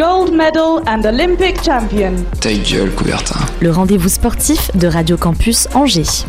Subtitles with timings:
[0.00, 2.14] Gold medal and Olympic champion.
[2.40, 3.38] Ta gueule, Coubertin.
[3.60, 6.24] le rendez-vous sportif de Radio Campus Angers.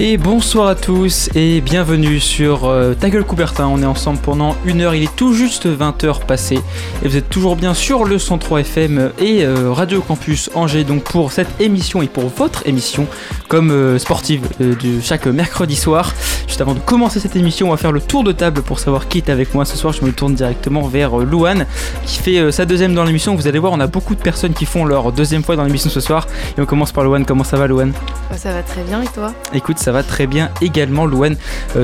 [0.00, 3.66] Et bonsoir à tous et bienvenue sur euh, Ta gueule Coubertin.
[3.66, 6.60] On est ensemble pendant une heure, il est tout juste 20h passé
[7.04, 11.02] et vous êtes toujours bien sur le 103 FM et euh, Radio Campus Angers donc
[11.02, 13.06] pour cette émission et pour votre émission
[13.48, 16.14] comme euh, sportive euh, de chaque mercredi soir.
[16.46, 19.08] Juste avant de commencer cette émission, on va faire le tour de table pour savoir
[19.08, 19.92] qui est avec moi ce soir.
[19.92, 21.66] Je me tourne directement vers euh, Louane
[22.04, 23.34] qui fait sa deuxième dans l'émission.
[23.34, 25.90] Vous allez voir, on a beaucoup de personnes qui font leur deuxième fois dans l'émission
[25.90, 27.24] ce soir et on commence par Louane.
[27.24, 27.92] Comment ça va Louane?
[28.36, 29.32] Ça va très bien et toi?
[29.54, 31.36] Écoute, ça va très bien également, Louane.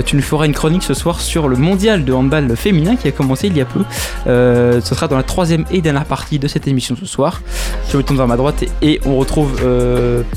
[0.05, 3.13] Tu nous feras une chronique ce soir sur le mondial de handball féminin qui a
[3.13, 3.85] commencé il y a peu.
[4.27, 7.41] Ce sera dans la troisième et dernière partie de cette émission ce soir.
[7.91, 9.61] Je me tourne vers ma droite et, et on retrouve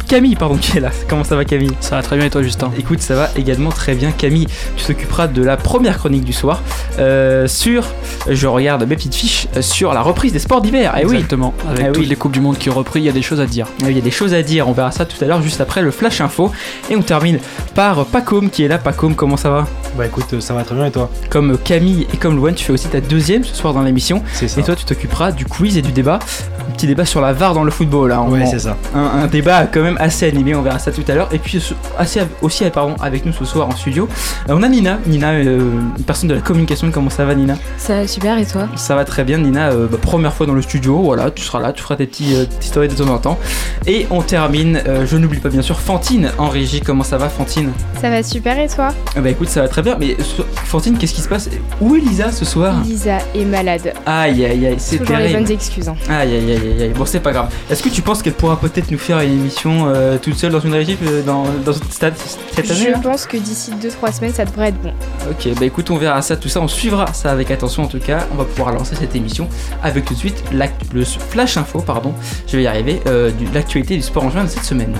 [0.07, 0.91] Camille, pardon, qui est là.
[1.09, 1.71] Comment ça va, Camille?
[1.79, 2.71] Ça va très bien et toi Justin?
[2.77, 4.47] Écoute, ça va également très bien, Camille.
[4.75, 6.61] Tu t'occuperas de la première chronique du soir
[6.99, 7.85] euh, sur,
[8.29, 10.93] je regarde mes petites fiches, euh, sur la reprise des sports d'hiver.
[10.99, 11.53] Eh oui, Exactement.
[11.69, 12.05] Avec Eh toutes oui.
[12.07, 13.67] les Coupes du Monde qui ont repris, il y a des choses à dire.
[13.81, 14.67] il y a des choses à dire.
[14.67, 16.51] On verra ça tout à l'heure, juste après le flash info.
[16.89, 17.39] Et on termine
[17.75, 18.77] par Pacôme qui est là.
[18.77, 19.67] Pacôme, comment ça va?
[19.97, 21.09] Bah écoute, ça va très bien et toi?
[21.29, 24.21] Comme Camille et comme Louane, tu fais aussi ta deuxième ce soir dans l'émission.
[24.33, 24.61] C'est ça.
[24.61, 26.19] Et toi, tu t'occuperas du quiz et du débat.
[26.67, 28.09] Un petit débat sur la VAR dans le football.
[28.09, 28.21] Là.
[28.21, 28.75] On- Ouais, c'est ça.
[28.93, 31.29] un, un débat quand même assez animé, on verra ça tout à l'heure.
[31.31, 31.63] Et puis
[31.97, 34.07] assez, aussi pardon, avec nous ce soir en studio,
[34.49, 34.99] euh, on a Nina.
[35.07, 35.59] Nina, euh,
[35.97, 36.91] une personne de la communication.
[36.91, 37.55] Comment ça va, Nina?
[37.77, 38.67] Ça va super et toi?
[38.75, 39.69] Ça va très bien, Nina.
[39.69, 40.97] euh, bah, première fois dans le studio.
[40.99, 43.39] Voilà, tu seras là, tu feras tes petits, euh, petites stories de temps en temps.
[43.85, 46.81] Et on termine, euh, je n'oublie pas bien sûr, Fantine en régie.
[46.81, 47.71] Comment ça va, Fantine?
[48.01, 48.89] Ça va super et toi?
[49.15, 49.95] Ah Bah écoute, ça va très bien.
[49.99, 51.49] Mais so- Fantine, qu'est-ce qui se passe?
[51.81, 52.75] Où est Lisa ce soir?
[52.83, 53.93] Lisa est malade.
[54.05, 55.43] Aïe aïe aïe, c'est Toujours les terrible.
[55.43, 55.87] bonnes excuses.
[55.89, 55.95] hein.
[56.09, 57.53] Aïe aïe aïe aïe aïe, bon c'est pas grave.
[57.69, 60.59] Est-ce que tu penses qu'elle pourra peut-être nous faire une émission euh, toute seule dans
[60.59, 62.13] une régie euh, dans, dans ce stade
[62.51, 64.93] cette année Je pense que d'ici 2-3 semaines ça devrait être bon.
[65.29, 67.99] Ok, bah écoute, on verra ça, tout ça, on suivra ça avec attention en tout
[67.99, 68.27] cas.
[68.33, 69.47] On va pouvoir lancer cette émission
[69.83, 72.13] avec tout de suite le flash info, pardon,
[72.47, 74.93] je vais y arriver, euh, de l'actualité du sport en juin de cette semaine.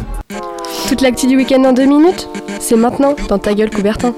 [0.88, 2.30] Toute l'actu du week-end en deux minutes
[2.62, 4.14] C'est maintenant dans ta gueule Coubertin.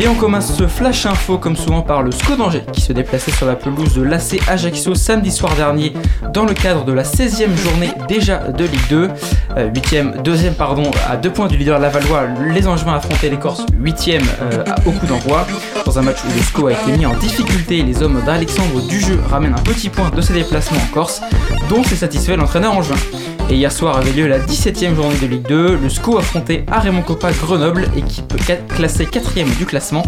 [0.00, 3.30] Et on commence ce flash info comme souvent par le SCO d'Angers qui se déplaçait
[3.30, 5.94] sur la pelouse de l'AC Ajaccio samedi soir dernier
[6.32, 9.10] dans le cadre de la 16e journée déjà de Ligue 2.
[9.56, 13.64] Euh, 8e, deuxième pardon, à deux points du leader Lavallois, les Angevins affrontaient les Corses
[13.80, 14.20] 8e
[14.86, 15.46] au coup d'envoi.
[15.86, 19.18] Dans un match où le SCO a été mis en difficulté, les hommes d'Alexandre Dujeu
[19.30, 21.22] ramènent un petit point de ses déplacements en Corse,
[21.70, 22.96] dont s'est satisfait l'entraîneur angevin.
[23.50, 25.78] Et hier soir avait lieu la 17e journée de Ligue 2.
[25.82, 28.34] Le SCO affrontait à Raymond Coppa Grenoble, équipe
[28.68, 30.04] classée 4ème du classement.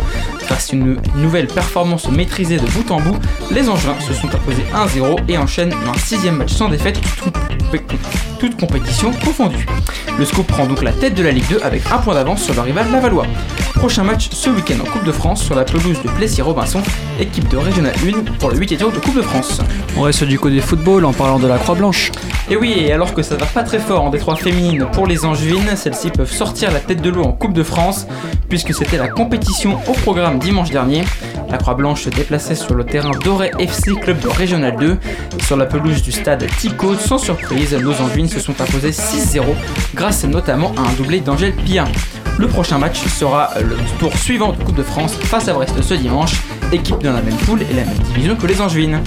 [0.46, 3.18] Grâce à une nouvelle performance maîtrisée de bout en bout,
[3.50, 7.34] les Angevins se sont imposés 1-0 et enchaînent un sixième match sans défaite, toute,
[8.38, 9.66] toute compétition confondue.
[10.18, 12.54] Le SCO prend donc la tête de la Ligue 2 avec un point d'avance sur
[12.54, 13.26] le rival Lavallois.
[13.74, 16.80] Prochain match ce week-end en Coupe de France sur la pelouse de Plessis-Robinson,
[17.20, 19.60] équipe de Régional 1 pour le 8 tour de Coupe de France.
[19.96, 22.12] On reste du côté football en parlant de la Croix-Blanche.
[22.50, 25.24] Et oui, et alors que ça va pas très fort en détroit féminine pour les
[25.24, 28.06] Angevines, celles-ci peuvent sortir la tête de l'eau en Coupe de France,
[28.50, 31.04] puisque c'était la compétition au programme dimanche dernier.
[31.50, 34.98] La Croix-Blanche se déplaçait sur le terrain Doré FC, club de Régional 2.
[35.42, 39.42] Sur la pelouse du stade Tico, sans surprise, nos Angevines se sont imposées 6-0,
[39.94, 41.86] grâce notamment à un doublé d'Angèle Pien.
[42.38, 45.94] Le prochain match sera le tour suivant de Coupe de France face à Brest ce
[45.94, 46.42] dimanche,
[46.72, 49.00] équipe dans la même poule et la même division que les Angevines.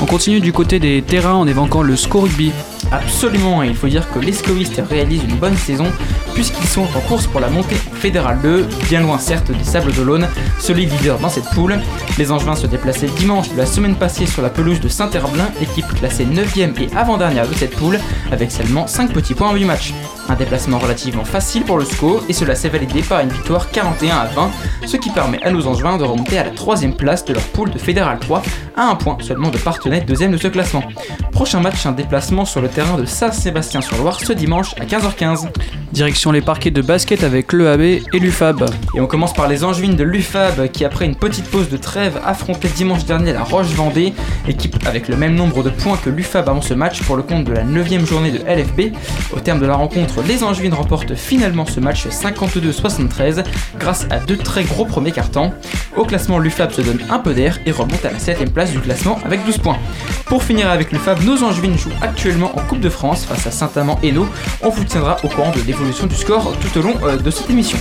[0.00, 2.52] On continue du côté des terrains en évoquant le SCO rugby.
[2.92, 5.86] Absolument, et il faut dire que les scovistes réalisent une bonne saison
[6.34, 9.92] puisqu'ils sont en course pour la montée en Fédéral 2, bien loin certes des Sables
[9.92, 10.28] d'Olonne,
[10.58, 11.80] solide leader dans cette poule.
[12.18, 15.86] Les Angevins se déplaçaient dimanche de la semaine passée sur la pelouse de Saint-Herblain, équipe
[15.94, 17.98] classée 9ème et avant-dernière de cette poule,
[18.30, 19.94] avec seulement 5 petits points en 8 matchs.
[20.28, 24.16] Un déplacement relativement facile pour le SCO et cela s'est validé par une victoire 41
[24.16, 24.50] à 20,
[24.86, 27.70] ce qui permet à nos Angevins de remonter à la troisième place de leur poule
[27.70, 28.42] de Fédéral 3
[28.76, 30.82] à un point seulement de Partenay deuxième de ce classement.
[31.30, 35.48] Prochain match, un déplacement sur le terrain de Saint-Sébastien-sur-Loire ce dimanche à 15h15.
[35.92, 38.68] Direction les parquets de basket avec l'EAB et l'UFAB.
[38.96, 42.20] Et on commence par les Angevines de l'UFAB qui après une petite pause de trêve
[42.24, 44.12] affrontaient dimanche dernier la Roche-Vendée,
[44.48, 47.44] équipe avec le même nombre de points que l'UFAB avant ce match pour le compte
[47.44, 48.92] de la 9ème journée de LFB.
[49.32, 53.44] Au terme de la rencontre, les Angevines remportent finalement ce match 52-73
[53.78, 55.52] grâce à deux très gros premiers cartons.
[55.96, 58.80] Au classement, l'UFAB se donne un peu d'air et remonte à la 7ème place du
[58.80, 59.78] classement avec 12 points.
[60.26, 64.28] Pour finir avec l'UFAB, nos Angevines jouent actuellement en Coupe de France face à Saint-Amand-Hainaut.
[64.62, 67.50] On vous tiendra au courant de l'évolution du score tout au long euh, de cette
[67.50, 67.78] émission.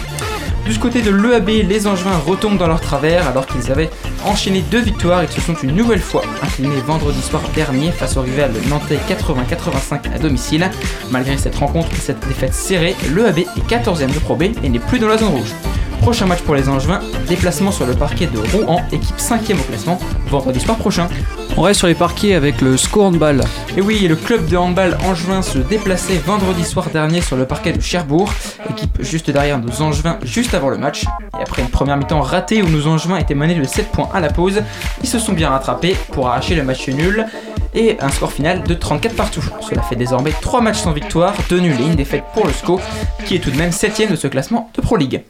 [0.65, 3.89] Du côté de l'EAB, les Angevins retombent dans leur travers alors qu'ils avaient
[4.25, 5.21] enchaîné deux victoires.
[5.23, 10.13] Ils se sont une nouvelle fois inclinés vendredi soir dernier face au rival nantais 80-85
[10.15, 10.69] à domicile.
[11.11, 14.79] Malgré cette rencontre et cette défaite serrée, l'EAB est 14ème de Pro B et n'est
[14.79, 15.53] plus dans la zone rouge.
[16.03, 19.97] Prochain match pour les Angevins, déplacement sur le parquet de Rouen, équipe 5ème au classement,
[20.27, 21.07] vendredi soir prochain.
[21.55, 23.41] On reste sur les parquets avec le SCO Handball.
[23.77, 27.71] Et oui, le club de handball angevin se déplaçait vendredi soir dernier sur le parquet
[27.71, 28.29] de Cherbourg,
[28.69, 31.05] équipe juste derrière nos Angevins juste avant le match.
[31.39, 34.19] Et après une première mi-temps ratée où nos Angevins étaient menés de 7 points à
[34.19, 34.61] la pause,
[35.01, 37.25] ils se sont bien rattrapés pour arracher le match nul
[37.73, 39.43] et un score final de 34 partout.
[39.61, 42.81] Cela fait désormais 3 matchs sans victoire, 2 nuls et une défaite pour le SCO,
[43.25, 45.23] qui est tout de même 7ème de ce classement de Pro League.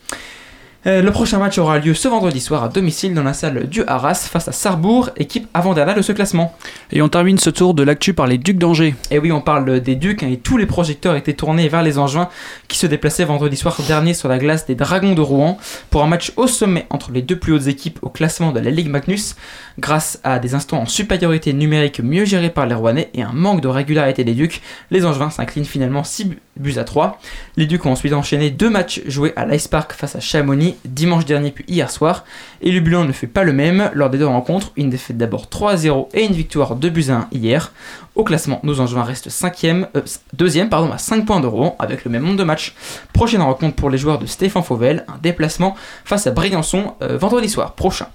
[0.86, 3.84] Euh, le prochain match aura lieu ce vendredi soir à domicile dans la salle du
[3.88, 6.58] Arras face à Sarrebourg, équipe avant-dernière de ce classement.
[6.92, 8.94] Et on termine ce tour de l'actu par les Ducs d'Angers.
[9.10, 11.98] Et oui, on parle des Ducs hein, et tous les projecteurs étaient tournés vers les
[11.98, 12.28] Angevins
[12.68, 15.58] qui se déplaçaient vendredi soir dernier sur la glace des Dragons de Rouen
[15.90, 18.70] pour un match au sommet entre les deux plus hautes équipes au classement de la
[18.70, 19.38] Ligue Magnus
[19.80, 23.62] grâce à des instants en supériorité numérique mieux gérés par les Rouennais et un manque
[23.62, 24.62] de régularité des Ducs.
[24.92, 27.20] Les Angevins s'inclinent finalement 6 buts à 3.
[27.56, 31.26] Les Ducs ont ensuite enchaîné deux matchs joués à l'Ice Park face à Chamonix dimanche
[31.26, 32.26] dernier puis hier soir.
[32.62, 34.72] Et le ne fait pas le même lors des deux rencontres.
[34.76, 37.72] Une défaite d'abord 3-0 et une victoire 2 buts à 1 hier.
[38.16, 40.02] Au classement, nos Angevins restent 5e, euh,
[40.34, 42.76] deuxième pardon, à 5 points de Rouen avec le même nombre de matchs.
[43.14, 45.76] Prochaine rencontre pour les joueurs de Stéphane Fauvel, un déplacement
[46.06, 48.08] face à Briançon euh, vendredi soir prochain.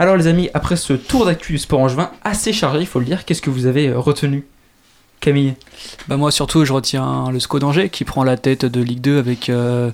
[0.00, 3.04] Alors les amis, après ce tour d'actu du sport angevin assez chargé, il faut le
[3.04, 4.46] dire, qu'est-ce que vous avez euh, retenu
[5.20, 5.54] Camille?
[6.08, 9.18] Bah moi surtout je retiens le SCO d'Angers qui prend la tête de Ligue 2
[9.18, 9.90] avec euh,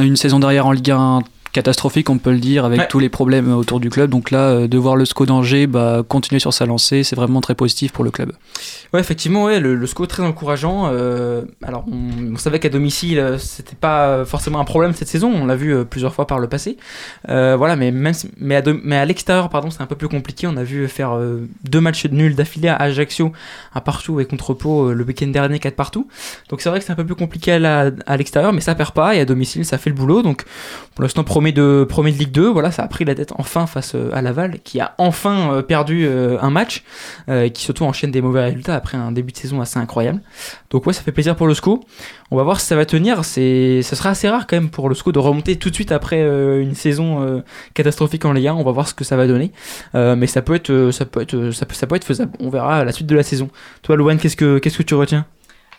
[0.00, 1.20] une saison derrière en Ligue 1
[1.52, 2.88] catastrophique on peut le dire avec Ouais.
[2.88, 6.02] tous les problèmes autour du club donc là euh, de voir le SCO d'Angers bah,
[6.08, 8.32] continuer sur sa lancée c'est vraiment très positif pour le club
[8.92, 10.90] Ouais, effectivement, ouais, le, le SCO très encourageant.
[10.92, 15.32] euh, alors, on, on savait qu'à domicile, euh, c'était pas forcément un problème cette saison.
[15.34, 16.76] On l'a vu plusieurs fois par le passé.
[17.30, 20.46] Euh, voilà, mais même, mais à, mais à l'extérieur, pardon, c'est un peu plus compliqué.
[20.46, 23.32] On a vu faire euh, deux matchs nuls d'affilée à Ajaccio,
[23.74, 26.06] un partout et contre Pau le week-end dernier, quatre partout.
[26.50, 29.16] Donc c'est vrai que c'est un peu plus compliqué à l'extérieur, mais ça perd pas.
[29.16, 30.20] Et à domicile, ça fait le boulot.
[30.20, 30.44] Donc
[30.94, 31.24] pour l'instant,
[31.86, 32.48] promet de, Ligue 2.
[32.48, 35.62] Voilà, ça a pris la tête enfin face euh, à Laval, qui a enfin euh,
[35.62, 36.84] perdu euh, un match,
[37.28, 40.20] euh, qui surtout enchaîne des mauvais résultats après un début de saison assez incroyable.
[40.70, 41.84] Donc ouais, ça fait plaisir pour le SCO.
[42.30, 43.24] On va voir si ça va tenir.
[43.24, 45.92] C'est, ça sera assez rare quand même pour le SCO de remonter tout de suite
[45.92, 46.22] après
[46.62, 47.42] une saison
[47.74, 48.54] catastrophique en Ligue 1.
[48.54, 49.52] On va voir ce que ça va donner.
[49.92, 52.32] Mais ça peut être, ça peut être, ça peut, ça peut être faisable.
[52.40, 53.50] On verra la suite de la saison.
[53.82, 55.26] Toi, Louane, qu'est-ce que, qu'est-ce que tu retiens?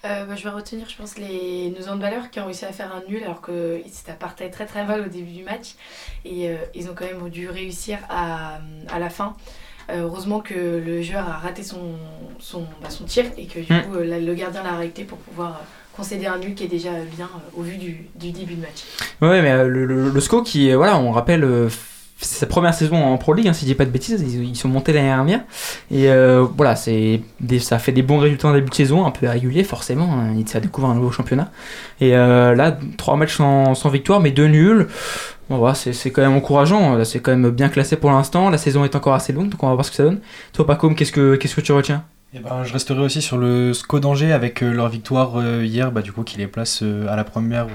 [0.05, 2.91] Euh, bah, je vais retenir, je pense, les nos handballeurs qui ont réussi à faire
[2.93, 5.75] un nul alors que c'était partait très très mal au début du match.
[6.25, 8.59] Et euh, ils ont quand même dû réussir à,
[8.91, 9.33] à la fin.
[9.89, 11.95] Euh, heureusement que le joueur a raté son,
[12.39, 13.81] son, bah, son tir et que du Mm.
[13.83, 15.61] coup la- le gardien l'a arrêté pour pouvoir
[15.95, 18.83] concéder un nul qui est déjà bien au vu du, du début de match.
[19.21, 21.43] Ouais, mais le, le, le SCO qui, voilà, on rappelle,
[22.23, 24.55] c'est sa première saison en Pro League, hein, si je dis pas de bêtises, ils,
[24.55, 25.41] sont montés l'année dernière.
[25.91, 29.11] Et euh, voilà, c'est des, ça fait des bons résultats en début de saison, un
[29.11, 31.51] peu irrégulier forcément, hein, ça découvre un nouveau championnat.
[31.99, 34.87] Et euh, là, trois matchs sans, victoire, mais deux nuls.
[35.49, 38.85] Bon, voilà, c'est quand même encourageant, c'est quand même bien classé pour l'instant, la saison
[38.85, 40.19] est encore assez longue, donc on va voir ce que ça donne.
[40.53, 42.05] Toi, Paco, qu'est-ce que, que tu retiens?
[42.33, 46.01] Eh ben, je resterai aussi sur le SCO d'Angers avec euh, leur victoire hier, bah,
[46.01, 47.67] du coup, qui les place à la première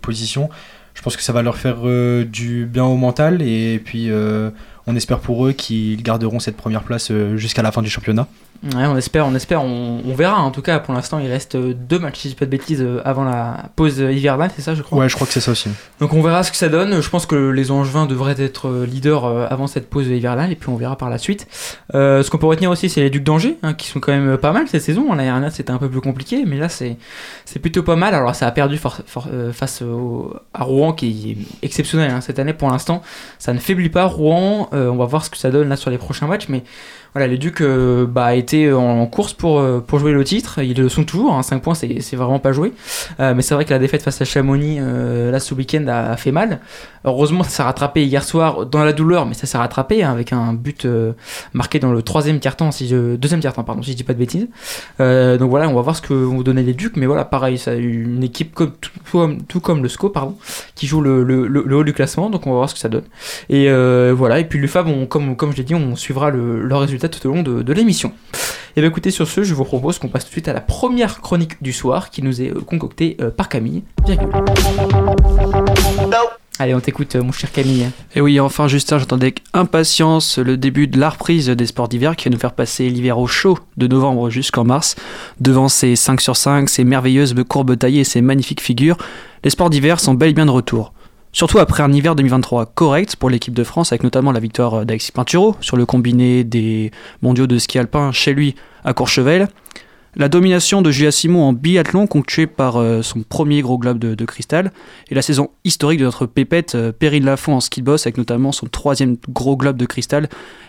[0.00, 0.48] position.
[0.94, 4.50] Je pense que ça va leur faire euh, du bien au mental et puis euh,
[4.86, 8.26] on espère pour eux qu'ils garderont cette première place euh, jusqu'à la fin du championnat.
[8.62, 10.42] Ouais, on espère, on espère, on, on verra.
[10.42, 12.50] En tout cas, pour l'instant, il reste euh, deux matchs, si je dis pas de
[12.50, 14.98] bêtises, euh, avant la pause hivernale, c'est ça, je crois?
[14.98, 15.70] Ouais, je crois que c'est ça aussi.
[15.98, 17.00] Donc on verra ce que ça donne.
[17.00, 20.76] Je pense que les Angevins devraient être leaders avant cette pause hivernale et puis on
[20.76, 21.46] verra par la suite.
[21.94, 24.36] Euh, ce qu'on peut retenir aussi, c'est les Ducs d'Angers hein, qui sont quand même
[24.36, 25.08] pas mal cette saison.
[25.10, 26.98] L'année dernière, c'était un peu plus compliqué, mais là, c'est
[27.46, 28.14] c'est plutôt pas mal.
[28.14, 31.30] Alors ça a perdu for- for- euh, face au- à Rouen qui
[31.62, 33.00] est exceptionnel hein, cette année pour l'instant.
[33.38, 34.68] Ça ne faiblit pas Rouen.
[34.72, 36.62] Euh, on va voir ce que ça donne là sur les prochains matchs, mais
[37.14, 40.60] voilà, les Ducs euh, bah, étaient en, en course pour, euh, pour jouer le titre.
[40.62, 41.34] Ils le sont toujours.
[41.34, 42.72] Hein, 5 points, c'est vraiment pas joué.
[43.18, 46.16] Euh, mais c'est vrai que la défaite face à Chamonix euh, là ce week-end a,
[46.16, 46.60] fait mal.
[47.04, 50.32] Heureusement, ça s'est rattrapé hier soir dans la douleur, mais ça s'est rattrapé hein, avec
[50.32, 51.12] un but euh,
[51.54, 54.18] marqué dans le troisième quart-temps, si je, deuxième quart-temps, pardon, si je dis pas de
[54.18, 54.48] bêtises.
[55.00, 57.56] Euh, donc voilà, on va voir ce que vont donner les Ducs, mais voilà, pareil,
[57.58, 60.36] ça une équipe comme, tout, comme, tout comme le SCO, pardon,
[60.74, 62.80] qui joue le, le, le- le haut du classement, donc on va voir ce que
[62.80, 63.04] ça donne.
[63.48, 66.66] Et euh, voilà, et puis l'UFAB, on, comme, comme je l'ai dit, on suivra le,
[66.74, 68.12] résultat tout au long de, l'émission.
[68.76, 70.60] Et bien écoutez, sur ce, je vous propose qu'on passe tout de suite à la
[70.60, 73.82] première chronique du soir qui nous est euh, concoctée euh, par Camille.
[76.58, 77.88] Allez, on t'écoute, mon cher Camille.
[78.14, 82.16] Et oui, enfin, Justin, j'attendais avec impatience le début de la reprise des sports d'hiver
[82.16, 84.94] qui va nous faire passer l'hiver au chaud de novembre jusqu'en mars.
[85.40, 88.98] Devant ces 5 sur 5, ces merveilleuses courbes taillées et ces magnifiques figures,
[89.42, 90.92] les sports d'hiver sont bel et bien de retour.
[91.32, 95.12] Surtout après un hiver 2023 correct pour l'équipe de France, avec notamment la victoire d'Alexis
[95.12, 96.90] Pinturo sur le combiné des
[97.22, 99.48] mondiaux de ski alpin chez lui à Courchevel.
[100.16, 104.24] La domination de Julia Simon en biathlon, ponctuée par euh, son premier gros globe de,
[104.24, 104.72] cristal,
[105.08, 108.50] et la saison historique de notre pépette euh, Perrine Lafont en ski boss, avec notamment
[108.50, 110.28] son troisième gros globe de cristal,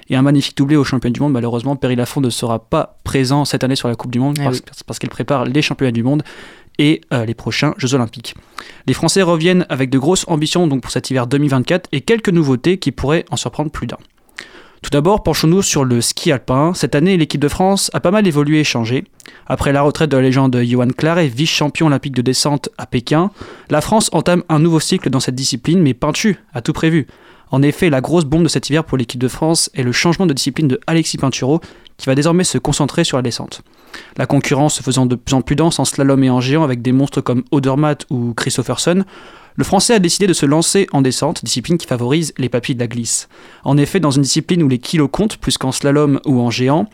[0.09, 1.33] et un magnifique doublé au championnat du monde.
[1.33, 4.51] Malheureusement, Perrine Lafont ne sera pas présent cette année sur la Coupe du Monde, Ah
[4.85, 6.21] parce, qu'elle prépare les championnats du monde
[6.77, 8.35] et euh, les prochains Jeux Olympiques.
[8.87, 12.77] Les Français reviennent avec de grosses ambitions donc pour cet hiver 2024 et quelques nouveautés
[12.77, 13.97] qui pourraient en surprendre plus d'un.
[14.81, 16.73] Tout d'abord, penchons-nous sur le ski alpin.
[16.73, 19.03] Cette année, l'équipe de France a pas mal évolué et changé.
[19.45, 23.29] Après la retraite de la légende Johan Claret, vice-champion olympique de descente à Pékin,
[23.69, 27.05] la France entame un nouveau cycle dans cette discipline, mais peintu, à tout prévu.
[27.51, 30.25] En effet, la grosse bombe de cet hiver pour l'équipe de France est le changement
[30.25, 31.61] de discipline de Alexis Pinturo,
[32.01, 33.61] qui va désormais se concentrer sur la descente.
[34.17, 36.81] La concurrence se faisant de plus en plus dense en slalom et en géant avec
[36.81, 39.03] des monstres comme Odermatt ou Christopherson,
[39.55, 42.79] le Français a décidé de se lancer en descente, discipline qui favorise les papilles de
[42.79, 43.29] la glisse.
[43.63, 46.87] En effet, dans une discipline où les kilos comptent plus qu'en slalom ou en géant,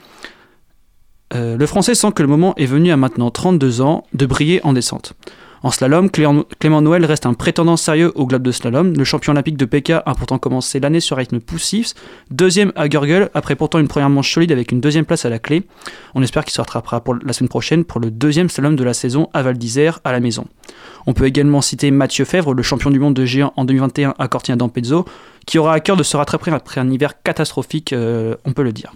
[1.34, 4.60] euh, le Français sent que le moment est venu à maintenant 32 ans de briller
[4.66, 5.14] en descente.
[5.64, 8.94] En slalom, Clément Noël reste un prétendant sérieux au globe de slalom.
[8.94, 11.94] Le champion olympique de PK a pourtant commencé l'année sur rythme poussif,
[12.30, 15.40] deuxième à Gurgle, après pourtant une première manche solide avec une deuxième place à la
[15.40, 15.64] clé.
[16.14, 18.94] On espère qu'il se rattrapera pour la semaine prochaine pour le deuxième slalom de la
[18.94, 20.46] saison à Val d'Isère, à la maison.
[21.08, 24.28] On peut également citer Mathieu Fèvre, le champion du monde de géant en 2021 à
[24.28, 25.06] Cortina d'Ampezzo,
[25.46, 28.74] qui aura à cœur de se rattraper après un hiver catastrophique, euh, on peut le
[28.74, 28.94] dire.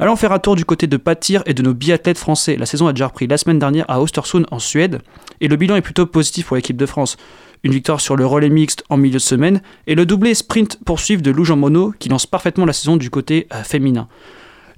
[0.00, 2.56] Allons faire un tour du côté de Patir et de nos biathlètes français.
[2.56, 4.98] La saison a déjà repris la semaine dernière à Ostersund en Suède
[5.40, 7.16] et le bilan est plutôt positif pour l'équipe de France.
[7.62, 11.22] Une victoire sur le relais mixte en milieu de semaine et le doublé sprint poursuivre
[11.22, 14.08] de Lou Jean Monod qui lance parfaitement la saison du côté euh, féminin.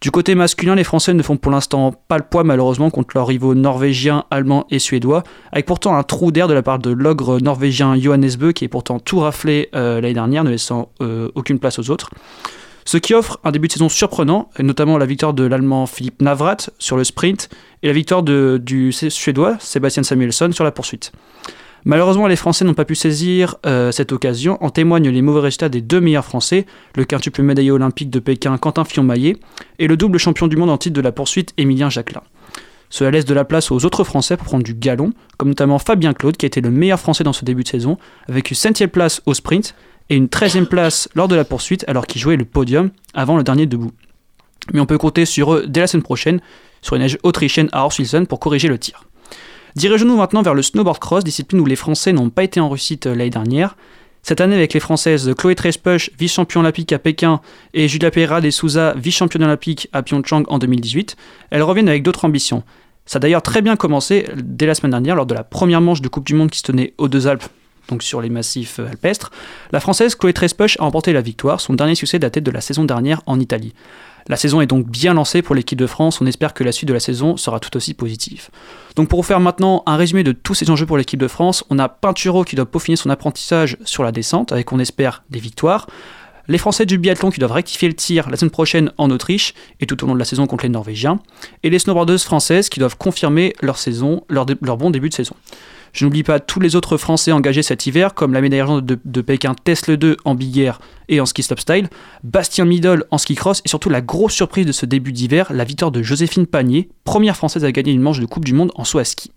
[0.03, 3.27] Du côté masculin, les Français ne font pour l'instant pas le poids malheureusement contre leurs
[3.27, 7.41] rivaux norvégiens, allemands et suédois, avec pourtant un trou d'air de la part de l'ogre
[7.41, 11.59] norvégien Johannes Bö qui est pourtant tout raflé euh, l'année dernière, ne laissant euh, aucune
[11.59, 12.11] place aux autres
[12.87, 16.57] ce qui offre un début de saison surprenant, notamment la victoire de l'Allemand Philippe Navrat
[16.79, 17.51] sur le sprint
[17.83, 21.13] et la victoire du Suédois Sébastien Samuelsson sur la poursuite.
[21.85, 24.57] Malheureusement, les Français n'ont pas pu saisir euh, cette occasion.
[24.61, 26.67] En témoignent les mauvais résultats des deux meilleurs Français,
[26.97, 29.37] le quintuple médaillé olympique de Pékin Quentin Fillon-Maillet
[29.79, 32.23] et le double champion du monde en titre de la poursuite Émilien Jacquelin.
[32.89, 36.13] Cela laisse de la place aux autres Français pour prendre du galon, comme notamment Fabien
[36.13, 38.91] Claude qui a été le meilleur Français dans ce début de saison, avec une cinquième
[38.91, 39.75] place au sprint
[40.11, 43.43] et une 13e place lors de la poursuite alors qu'ils jouaient le podium avant le
[43.43, 43.93] dernier debout.
[44.73, 46.41] Mais on peut compter sur eux dès la semaine prochaine
[46.83, 49.05] sur une neige autrichienne à Horst pour corriger le tir.
[49.77, 53.07] Dirigeons-nous maintenant vers le snowboard cross, discipline où les Français n'ont pas été en réussite
[53.07, 53.77] euh, l'année dernière.
[54.23, 57.41] Cette année, avec les Françaises Chloé Trespuch, vice-championne olympique à Pékin,
[57.75, 61.17] et Julia Pereira de Souza, vice-championne olympique à Pyeongchang en 2018,
[61.51, 62.65] elles reviennent avec d'autres ambitions.
[63.05, 66.01] Ça a d'ailleurs très bien commencé dès la semaine dernière lors de la première manche
[66.01, 67.45] de Coupe du Monde qui se tenait aux Deux Alpes
[67.89, 69.31] donc sur les massifs euh, alpestres,
[69.73, 72.85] la Française Chloé Trespuch a remporté la victoire, son dernier succès daté de la saison
[72.85, 73.75] dernière en Italie.
[74.29, 76.89] La saison est donc bien lancée pour l'équipe de France, on espère que la suite
[76.89, 78.49] de la saison sera tout aussi positive.
[78.97, 81.65] Donc pour vous faire maintenant un résumé de tous ces enjeux pour l'équipe de France,
[81.71, 85.39] on a Pinturo qui doit peaufiner son apprentissage sur la descente, avec on espère des
[85.39, 85.87] victoires,
[86.49, 89.87] les Français du biathlon qui doivent rectifier le tir la semaine prochaine en Autriche et
[89.87, 91.21] tout au long de la saison contre les Norvégiens,
[91.63, 95.37] et les snowboardeuses françaises qui doivent confirmer leur bon début de saison.
[95.97, 99.21] Je n'oublie pas tous les autres Français engagés cet hiver, comme la médaille d'argent de,
[99.23, 101.89] Pékin Tesla 2 en big air et en ski style,
[102.23, 105.65] Bastien Middle en ski cross, et surtout la grosse surprise de ce début d'hiver, la
[105.65, 108.85] victoire de Joséphine Panier, première Française à gagner une manche de Coupe du Monde en
[108.85, 109.33] saut à ski.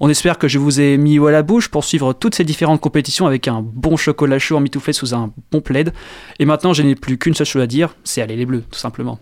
[0.00, 2.80] On espère que je vous ai mis à la bouche pour suivre toutes ces différentes
[2.80, 5.92] compétitions avec un bon chocolat chaud mitouflé sous un bon plaid.
[6.38, 8.78] Et maintenant, je n'ai plus qu'une seule chose à dire, c'est aller les bleus, tout
[8.78, 9.18] simplement.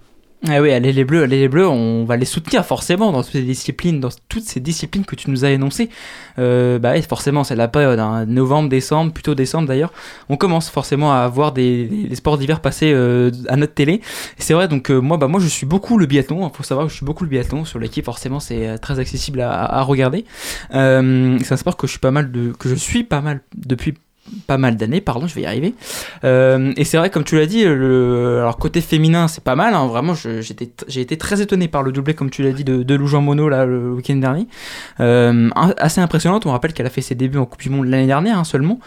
[0.48, 3.32] Ah oui, allez les bleus, allez les bleus, on va les soutenir forcément dans toutes
[3.32, 5.90] ces disciplines, dans toutes ces disciplines que tu nous as énoncées.
[6.38, 9.92] Euh, bah oui, forcément, c'est la période, hein, novembre, décembre, plutôt décembre d'ailleurs.
[10.30, 14.00] On commence forcément à voir des, sports d'hiver passer euh, à notre télé.
[14.38, 16.48] C'est vrai, donc euh, moi, bah moi, je suis beaucoup le biathlon.
[16.48, 18.06] Il faut savoir que je suis beaucoup le biathlon sur l'équipe.
[18.06, 20.24] Forcément, c'est très accessible à, à regarder.
[20.70, 20.76] c'est
[21.52, 23.92] un sport que je suis pas mal de, que je suis pas mal depuis
[24.46, 25.74] pas mal d'années, pardon, je vais y arriver.
[26.24, 29.74] Euh, et c'est vrai, comme tu l'as dit, le, alors côté féminin, c'est pas mal.
[29.74, 32.96] Hein, vraiment, j'ai été très étonné par le doublé, comme tu l'as dit, de, de
[33.18, 34.46] Monod là, le week-end dernier.
[35.00, 36.46] Euh, assez impressionnante.
[36.46, 38.78] On rappelle qu'elle a fait ses débuts en Coupe du Monde l'année dernière hein, seulement.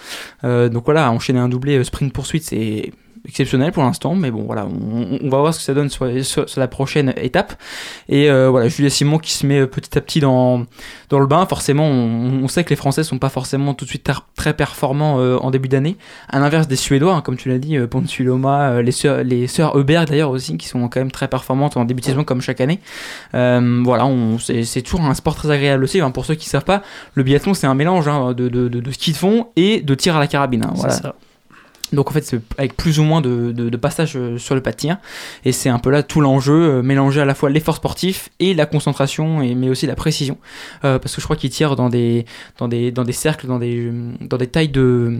[0.44, 2.92] Euh, donc voilà, enchaîner un doublé sprint poursuite, c'est
[3.28, 6.08] exceptionnel pour l'instant, mais bon voilà, on, on va voir ce que ça donne sur,
[6.26, 7.54] sur- sur la prochaine étape.
[8.10, 10.66] Et euh, voilà, Julia Simon qui se met euh, petit à petit dans,
[11.10, 11.46] dans le bain.
[11.46, 15.20] Forcément, on, on sait que les Français sont pas forcément tout de suite très performants
[15.20, 15.96] euh, en début d'année.
[16.30, 19.48] À l'inverse des Suédois, hein, comme tu l'as dit, euh, Ponsuloma, euh, les sœurs, les
[19.48, 22.42] sœurs Heuberg d'ailleurs aussi, qui sont quand même très performantes en début de saison comme
[22.42, 22.80] chaque année.
[23.36, 26.02] Euh, voilà, on- c'est c'est toujours un sport très agréable aussi.
[26.02, 26.12] hein.
[26.12, 26.82] Pour ceux qui savent pas,
[27.14, 29.96] le biathlon c'est un mélange hein, de, de, de, de ski de fond et de
[29.96, 30.64] tir à la carabine.
[30.66, 30.94] hein, C'est voilà.
[30.96, 31.16] ça.
[31.94, 34.62] Donc en fait, c'est avec plus ou moins de, de, de passage euh, sur le
[34.62, 34.98] pas de tir.
[35.46, 38.54] Et c'est un peu là tout l'enjeu, euh, mélanger à la fois l'effort sportif et
[38.54, 40.38] la concentration, et, mais aussi la précision.
[40.84, 42.26] Euh, parce que je crois qu'ils tirent dans des,
[42.58, 45.20] dans, des, dans des cercles, dans des, dans des tailles de...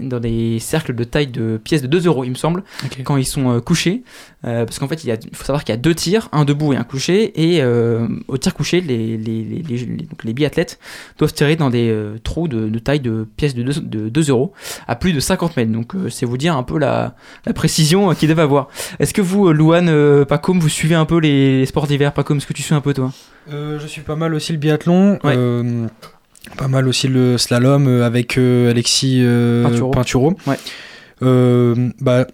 [0.00, 2.62] Dans des, cercles de taille de pièces de 2 euros, il me semble,
[3.04, 4.02] quand ils sont euh, couchés.
[4.46, 6.28] Euh, parce qu'en fait, il, y a- il faut savoir qu'il y a deux tirs,
[6.32, 7.32] un debout et un couché.
[7.54, 10.78] Et euh, au tir couché, les, les, les, les, les- donc les biathlètes
[11.18, 14.28] doivent tirer dans des euh, trous de, de taille de pièces de 2, de 2
[14.30, 14.52] euros
[14.86, 15.72] à plus de 50 mètres.
[15.72, 17.14] Donc euh, c'est vous dire un peu la,
[17.46, 18.68] la précision qu'ils doivent avoir.
[18.98, 22.12] Est-ce que vous, Louane, euh, Pacôme, vous suivez un peu les, les sports d'hiver?
[22.12, 23.12] Pacôme, est-ce que tu suis un peu toi?
[23.50, 25.18] Euh, je suis pas mal aussi le biathlon.
[25.24, 25.36] Ouais.
[26.56, 29.90] Pas mal aussi le slalom euh, avec euh, Alexis euh, Pinturo.
[29.90, 30.36] Pinturo.
[30.46, 31.94] Ouais.
[32.00, 32.26] Bah,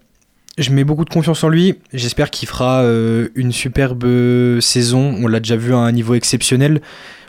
[0.61, 1.77] je mets beaucoup de confiance en lui.
[1.93, 5.17] J'espère qu'il fera euh, une superbe euh, saison.
[5.21, 6.83] On l'a déjà vu à un niveau exceptionnel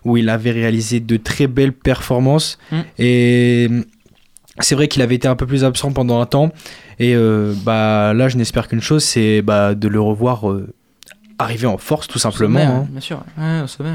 [0.03, 2.57] où il avait réalisé de très belles performances.
[2.71, 2.79] Mm.
[3.00, 3.69] Et
[4.59, 6.51] c'est vrai qu'il avait été un peu plus absent pendant un temps.
[7.00, 10.51] Et euh, bah, là, je n'espère qu'une chose, c'est bah, de le revoir
[11.41, 12.60] arriver en force, tout simplement.
[12.60, 12.79] Sommet, hein.
[12.81, 13.89] ouais, Bien sûr, ouais, au sommet,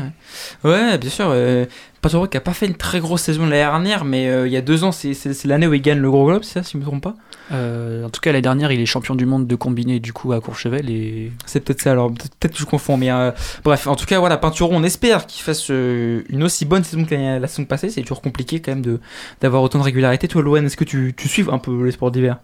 [0.65, 0.71] ouais.
[0.71, 1.27] Ouais, bien sûr.
[1.31, 1.65] Euh,
[2.03, 4.57] Pinturo qui a pas fait une très grosse saison l'année dernière, mais euh, il y
[4.57, 6.79] a deux ans, c'est l'année où il gagne le gros globe, c'est ça, si je
[6.79, 7.15] me trompe pas?
[7.53, 10.33] Euh, en tout cas, l'année dernière, il est champion du monde de combiné du coup
[10.33, 13.31] à Courchevel et C'est peut-être ça, alors peut-être que je confonds, mais euh,
[13.65, 17.05] bref, en tout cas, voilà, Pinturo, on espère qu'il fasse euh, une aussi bonne saison
[17.05, 17.91] que la, la saison passée.
[17.91, 19.01] C'est toujours compliqué quand même de-
[19.41, 20.29] d'avoir autant de régularité.
[20.29, 22.39] Toi, Loane, est-ce que tu, tu suives un peu les sports d'hiver?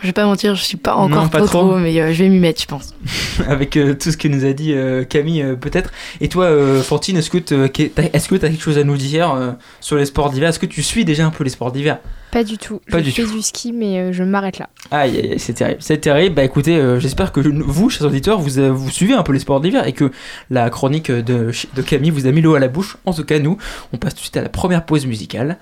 [0.00, 1.68] Je vais pas mentir, je suis pas encore Non, pas trop, trop.
[1.68, 2.92] trop, mais euh, je vais m'y mettre, je pense.
[3.48, 5.92] Avec euh, tout ce que nous a dit euh, Camille, euh, peut-être.
[6.20, 9.96] Et toi, euh, Fantine, est-ce que tu as quelque chose à nous dire euh, sur
[9.96, 10.48] les sports d'hiver?
[10.48, 11.98] Est-ce que tu suis déjà un peu les sports d'hiver?
[12.32, 12.80] Pas du tout.
[12.90, 13.30] Pas je du fais tout.
[13.32, 14.70] du ski, mais euh, je m'arrête là.
[14.90, 15.78] Aïe, aïe, aïe, c'est terrible.
[15.80, 16.34] C'est terrible.
[16.34, 19.38] Bah écoutez, euh, j'espère que vous, chers auditeurs, vous, euh, vous suivez un peu les
[19.38, 20.10] sports d'hiver et que
[20.50, 22.96] la chronique de, de Camille vous a mis l'eau à la bouche.
[23.06, 23.56] En tout cas, nous,
[23.92, 25.58] on passe tout de suite à la première pause musicale.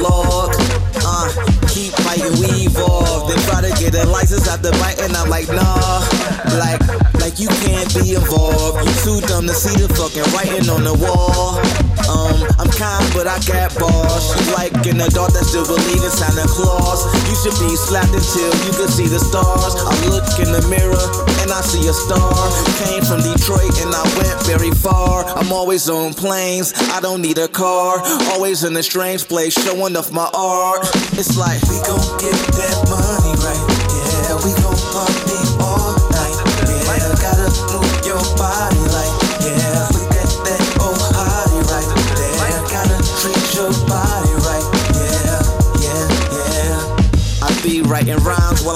[0.00, 0.50] Catalog.
[1.04, 1.28] Uh,
[1.68, 3.28] keep fighting, we evolve.
[3.28, 5.14] Then try to get a license after biting.
[5.14, 6.00] I'm like, nah,
[7.40, 8.84] you can't be involved.
[8.84, 11.56] You too dumb to see the fucking writing on the wall.
[12.04, 14.36] Um, I'm kind, but I got balls.
[14.36, 17.08] You like an adult that still believe in Santa Claus.
[17.24, 19.72] You should be slapped until you can see the stars.
[19.80, 21.00] I look in the mirror
[21.40, 22.28] and I see a star.
[22.84, 25.24] Came from Detroit and I went very far.
[25.38, 28.04] I'm always on planes, I don't need a car.
[28.36, 30.84] Always in a strange place, showing off my art.
[31.16, 32.89] It's like we gon' get that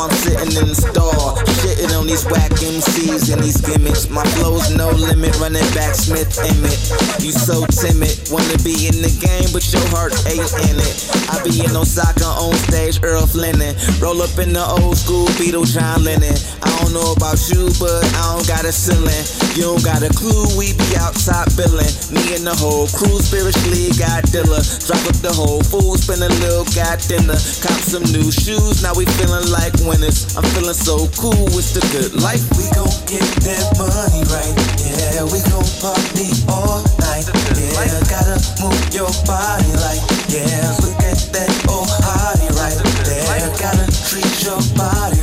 [0.04, 1.32] I'm sitting in the store.
[1.60, 4.10] Shitting on these whack MCs and these gimmicks.
[4.10, 6.76] My flow's no limit, running back Smith Emmett.
[7.20, 10.94] You so timid, wanna be in the game, but your heart ain't in it.
[11.30, 13.76] I be in Osaka on stage, Earl Flinning.
[13.96, 16.36] Roll up in the old school Beatle John Lennon.
[16.60, 18.33] I don't know about you, but I don't
[18.64, 19.24] got a ceiling.
[19.60, 21.84] You don't got a clue, we be outside billing.
[22.08, 24.64] Me and the whole crew spiritually got Dilla.
[24.88, 27.36] Drop up the whole food, spend a little got dinner.
[27.60, 30.32] Cop some new shoes, now we feeling like winners.
[30.32, 32.40] I'm feeling so cool, it's the good life.
[32.56, 34.56] We gon' get that money right.
[34.80, 37.28] Yeah, we gon' party all night.
[37.60, 40.00] Yeah, gotta move your body like,
[40.32, 40.72] yeah.
[40.80, 43.44] Look at that old hottie right there.
[43.60, 45.13] Gotta treat your body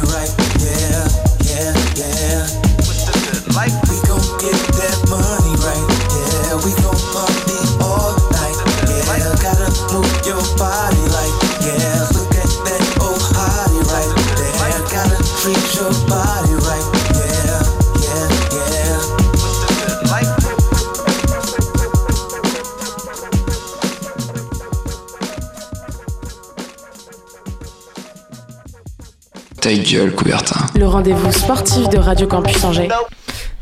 [29.92, 30.66] gueule, Coubertin.
[30.78, 32.88] Le rendez-vous sportif de Radio Campus Angers.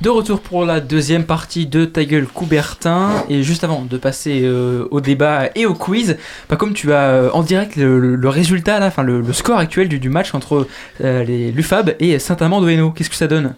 [0.02, 3.10] De retour pour la deuxième partie de Ta gueule Coubertin.
[3.30, 6.18] Et juste avant de passer euh, au débat et au quiz,
[6.50, 9.34] bah, comme tu as euh, en direct le, le- le résultat, là, enfin, le, le
[9.34, 10.68] score actuel du, du match entre
[11.04, 13.56] euh, les l'UFAB et Saint-Amand de Hainaut, qu'est-ce que ça donne?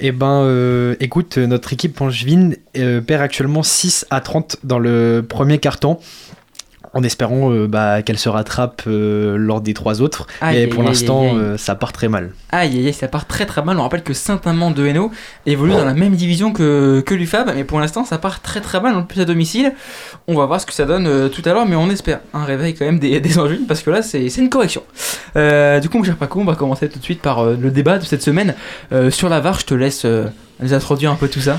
[0.00, 5.24] Eh ben, euh, écoute, notre équipe Angevine euh, perd actuellement 6 à 30 dans le
[5.26, 5.98] premier carton.
[6.94, 10.26] En espérant euh, bah, qu'elle se rattrape euh, lors des trois autres.
[10.40, 12.32] Aïe, Mais aïe, pour l'instant, euh, ça part très mal.
[12.50, 13.78] Aïe aïe aïe, ça part très très mal.
[13.78, 15.10] On rappelle que Saint-Amand de Hainaut
[15.46, 18.80] évolue dans la même division que, que l'UFAB, mais pour l'instant ça part très très
[18.80, 19.72] mal, en plus à domicile.
[20.28, 22.74] On va voir ce que ça donne tout à l'heure, mais on espère un réveil
[22.74, 24.82] quand même des, des Angevines, parce que là c'est une correction.
[25.34, 28.04] Du coup, mon cher Paco, on va commencer tout de suite par le débat de
[28.04, 28.54] cette semaine
[29.10, 29.60] sur la VAR.
[29.60, 30.06] Je te laisse
[30.60, 31.58] nous introduire un peu tout ça.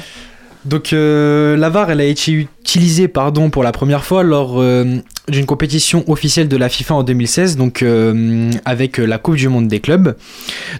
[0.66, 4.98] Donc euh, la VAR, elle a été utilisée pardon, pour la première fois lors euh,
[5.30, 9.48] d'une compétition officielle de la FIFA en 2016, donc euh, avec euh, la Coupe du
[9.48, 10.18] Monde des clubs.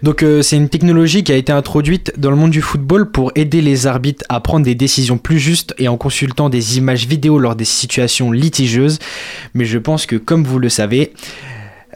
[0.02, 3.32] Donc euh, c'est une technologie qui a été introduite dans le monde du football pour
[3.36, 7.38] aider les arbitres à prendre des décisions plus justes et en consultant des images vidéo
[7.38, 8.98] lors des situations litigieuses.
[9.54, 11.12] Mais je pense que comme vous le savez,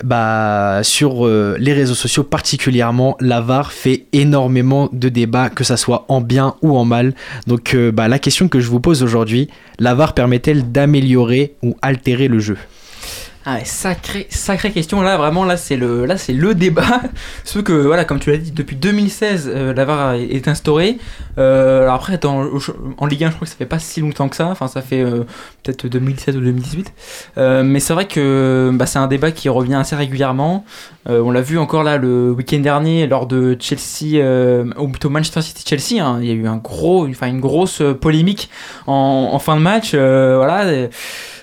[0.05, 5.77] bah, sur euh, les réseaux sociaux particulièrement, la VAR fait énormément de débats, que ça
[5.77, 7.15] soit en bien ou en mal.
[7.47, 11.77] Donc euh, bah, la question que je vous pose aujourd'hui, la VAR permet-elle d'améliorer ou
[11.83, 12.57] altérer le jeu?
[13.51, 15.01] Ah ouais, sacrée, question.
[15.01, 17.01] Là, vraiment, là, c'est le, là, c'est le débat.
[17.45, 20.99] Ce que, voilà, comme tu l'as dit, depuis 2016, euh, la VAR est, instaurée.
[21.39, 24.37] Euh, alors après, en Ligue 1, je crois que ça fait pas si longtemps que
[24.37, 24.49] ça.
[24.49, 25.25] Enfin, ça fait euh,
[25.63, 26.93] peut-être 2017 ou 2018.
[27.39, 30.67] Euh, mais c'est vrai que bah, c'est un débat qui revient assez régulièrement.
[31.11, 34.23] On l'a vu encore là le week-end dernier lors de Chelsea,
[34.79, 36.05] ou plutôt Manchester City-Chelsea.
[36.05, 36.19] hein.
[36.21, 38.51] Il y a eu un gros, enfin, une grosse polémique
[38.87, 39.95] en, fin de match.
[39.95, 40.89] voilà.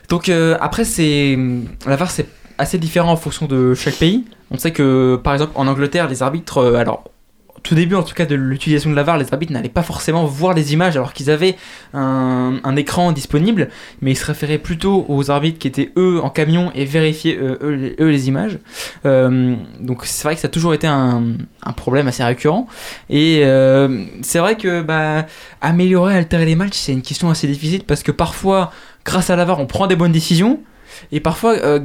[0.10, 1.38] Donc euh, après, c'est
[1.86, 4.26] la VAR, c'est assez différent en fonction de chaque pays.
[4.52, 7.04] On sait que par exemple en Angleterre, les arbitres, euh, alors
[7.64, 10.24] tout début en tout cas de l'utilisation de la VAR, les arbitres n'allaient pas forcément
[10.26, 11.56] voir les images alors qu'ils avaient
[11.96, 13.70] un, écran disponible,
[14.02, 17.96] mais ils se référaient plutôt aux arbitres qui étaient eux en camion et vérifiaient euh,
[18.00, 18.60] eux, les, images.
[19.04, 21.24] Donc c'est vrai que ça a toujours été un,
[21.76, 22.68] problème assez récurrent.
[23.10, 23.40] Et
[24.22, 25.26] c'est vrai que bah,
[25.60, 28.72] améliorer, altérer les matchs, c'est une question assez difficile parce que parfois,
[29.06, 30.60] grâce à la VAR, on prend des bonnes décisions
[31.12, 31.54] et parfois.
[31.54, 31.80] euh,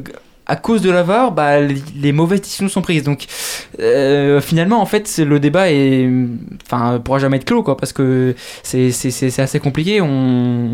[0.46, 3.04] à cause de la VAR, bah, les, les mauvaises décisions sont prises.
[3.04, 3.26] Donc,
[3.78, 6.10] euh, finalement, en fait, le débat est,
[6.66, 10.00] enfin, pourra jamais être clos, quoi, parce que c'est c'est- c'est- c'est assez compliqué.
[10.00, 10.08] On,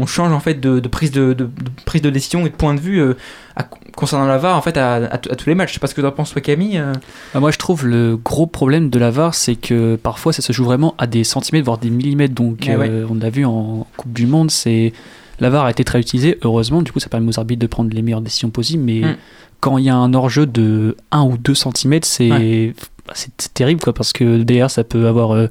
[0.00, 1.50] on change en fait de, de prise de, de- de
[1.84, 3.14] prise de décision et de point de vue euh,
[3.54, 5.70] à- concernant la VAR, en fait, à, à- à tous les matchs.
[5.70, 6.78] Je sais pas ce que tu en penses, toi, Camille.
[6.78, 6.94] euh.
[7.34, 10.54] Bah, moi, je trouve le gros problème de la VAR, c'est que parfois ça se
[10.54, 12.34] joue vraiment à des centimètres, voire des millimètres.
[12.34, 12.88] Donc, Ah ouais.
[12.88, 14.94] euh, on a vu en Coupe du Monde, c'est
[15.40, 16.82] la VAR a été très utilisée, heureusement.
[16.82, 18.82] Du coup, ça permet aux arbitres de prendre les meilleures décisions possibles.
[18.84, 19.16] Mais Mm.
[19.60, 22.74] quand il y a un hors-jeu de 1 ou 2 centimètres, c'est Ouais.
[23.06, 25.46] bah, c'est c'est terrible, quoi, parce que derrière, ça peut avoir euh,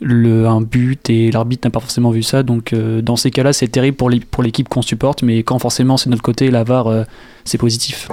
[0.00, 2.42] le, un but et l'arbitre n'a pas forcément vu ça.
[2.42, 5.22] Donc, euh, dans ces cas-là, c'est terrible pour l'é- pour l'équipe qu'on supporte.
[5.22, 7.04] Mais quand forcément c'est de notre côté, la VAR, euh,
[7.44, 8.08] c'est positif.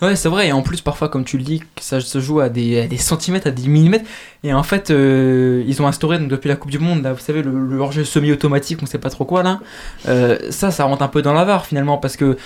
[0.00, 0.48] Ouais, c'est vrai.
[0.48, 3.50] Et en plus, parfois, comme tu le dis, ça se joue à des, centimètres, à
[3.50, 4.06] des millimètres.
[4.44, 7.42] Et en fait, euh, ils ont instauré donc, depuis la Coupe du Monde, vous savez,
[7.42, 9.60] le, hors-jeu semi-automatique, on sait pas trop quoi là.
[10.50, 12.36] Ça, ça rentre un peu dans la VAR finalement, parce que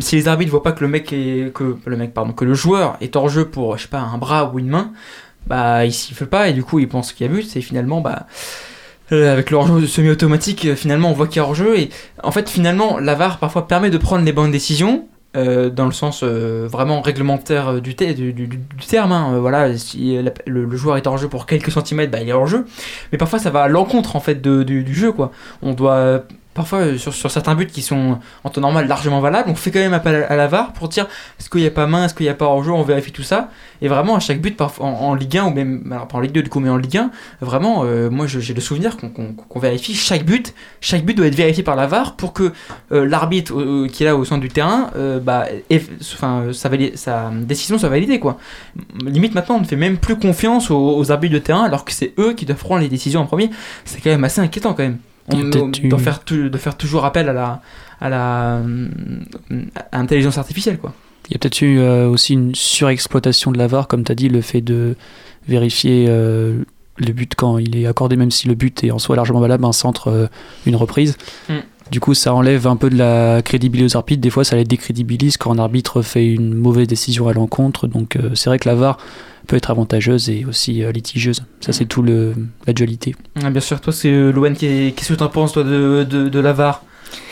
[0.00, 2.54] si les arbitres voient pas que le mec est, que le mec, pardon, que le
[2.54, 4.92] joueur est hors jeu pour, je sais pas, un bras ou une main,
[5.46, 7.56] bah il siffle pas et du coup il pense qu'il y a but.
[7.56, 8.26] Et finalement, bah
[9.12, 11.90] euh, avec le hors-jeu semi-automatique, euh, finalement on voit qu'il y a hors-jeu et
[12.22, 15.92] en fait finalement la VAR parfois permet de prendre les bonnes décisions euh, dans le
[15.92, 19.12] sens vraiment réglementaire du, du, terme.
[19.12, 19.38] hein.
[19.38, 22.66] Voilà, si le, joueur est hors jeu pour quelques centimètres, bah, il est hors jeu.
[23.10, 25.32] Mais parfois ça va à l'encontre en fait du, jeu quoi.
[25.62, 29.54] On doit parfois euh, sur, certains buts qui sont en temps normal largement valables, on
[29.54, 31.06] fait quand même appel à, la VAR pour dire
[31.38, 33.12] est-ce qu'il n'y a pas main, est-ce qu'il n'y a pas hors jeu, on vérifie
[33.12, 33.48] tout ça.
[33.80, 36.42] Et vraiment à chaque but en, Ligue 1 ou même alors pas en Ligue 2
[36.42, 37.10] du coup mais en Ligue 1,
[37.40, 41.62] vraiment euh, moi j'ai le souvenir qu'on vérifie chaque but, chaque but doit être vérifié
[41.62, 42.52] par la VAR pour que
[42.92, 44.90] euh, l'arbitre euh, qui est là au centre du terrain,
[45.22, 45.46] bah,
[46.14, 48.18] enfin, sa décision soit validée.
[48.18, 48.38] Quoi.
[49.04, 51.92] Limite maintenant, on ne fait même plus confiance aux, aux arbitres de terrain alors que
[51.92, 53.50] c'est eux qui doivent prendre les décisions en premier.
[53.84, 54.98] C'est quand même assez inquiétant quand même.
[55.28, 57.62] On, on doit, faire de faire toujours appel à la
[58.00, 58.60] à la
[59.92, 60.92] à l'intelligence artificielle quoi.
[61.28, 64.14] Il y a peut-être eu euh, aussi une surexploitation de la VAR, comme tu as
[64.14, 64.96] dit, le fait de
[65.46, 66.64] vérifier euh,
[66.98, 69.64] le but quand il est accordé, même si le but est en soi largement valable,
[69.64, 70.26] un centre, euh,
[70.66, 71.16] une reprise.
[71.48, 71.54] Mm.
[71.90, 74.22] Du coup, ça enlève un peu de la crédibilité aux arbitres.
[74.22, 77.86] Des fois, ça les décrédibilise quand un arbitre fait une mauvaise décision à l'encontre.
[77.86, 78.98] Donc, euh, c'est vrai que la VAR
[79.46, 81.44] peut être avantageuse et aussi euh, litigieuse.
[81.60, 82.34] Ça, c'est tout le
[82.66, 83.14] la dualité.
[83.42, 86.28] Ah, bien sûr, toi c'est euh, Loan, qu'est-ce que tu en penses toi de, de,
[86.28, 86.82] de la VAR?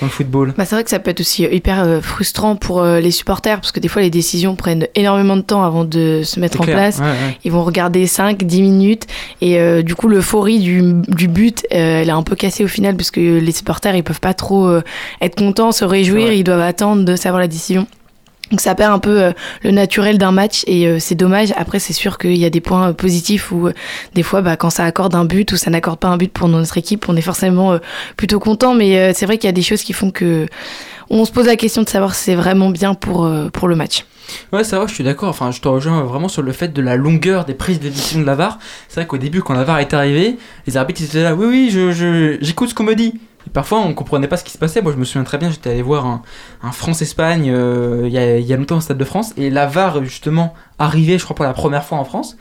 [0.00, 2.82] Dans le football bah, C'est vrai que ça peut être aussi hyper euh, frustrant pour
[2.82, 6.22] euh, les supporters parce que des fois les décisions prennent énormément de temps avant de
[6.24, 6.98] se mettre en clair, place.
[6.98, 7.38] ouais, ouais.
[7.44, 9.06] Ils vont regarder 5, 10 minutes
[9.40, 12.68] et euh, du coup l'euphorie du, du but, euh, elle est un peu cassée au
[12.68, 14.82] final parce que les supporters ils peuvent pas trop euh,
[15.20, 17.86] être contents, se réjouir, ils doivent attendre de savoir la décision.
[18.50, 19.32] Donc ça perd un peu euh,
[19.62, 21.52] le naturel d'un match et euh, c'est dommage.
[21.56, 23.68] Après c'est sûr qu'il y a des points euh, positifs où
[24.14, 26.48] des fois bah, quand ça accorde un but ou ça n'accorde pas un but pour
[26.48, 27.78] notre équipe, on est forcément
[28.16, 28.74] plutôt content.
[28.74, 30.46] Mais c'est vrai qu'il y a des choses qui font que
[31.08, 34.04] on se pose la question de savoir si c'est vraiment bien pour, le match.
[34.52, 35.28] Ouais, c'est vrai, je suis d'accord.
[35.28, 38.20] Enfin, je te rejoins vraiment sur le fait de la longueur des prises de décision
[38.20, 38.58] de la VAR.
[38.88, 40.36] C'est vrai qu'au début, quand la VAR est arrivée,
[40.66, 41.34] les arbitres ils étaient là.
[41.34, 43.14] Oui, oui, j'écoute ce qu'on me dit.
[43.52, 44.82] Parfois, on comprenait pas ce qui se passait.
[44.82, 48.56] Moi, je me souviens très bien, j'étais allé voir un, France-Espagne euh, il y, a,
[48.56, 49.32] longtemps au Stade de France.
[49.36, 52.36] Et la VAR, justement, arrivait, je crois, pour la première fois en France.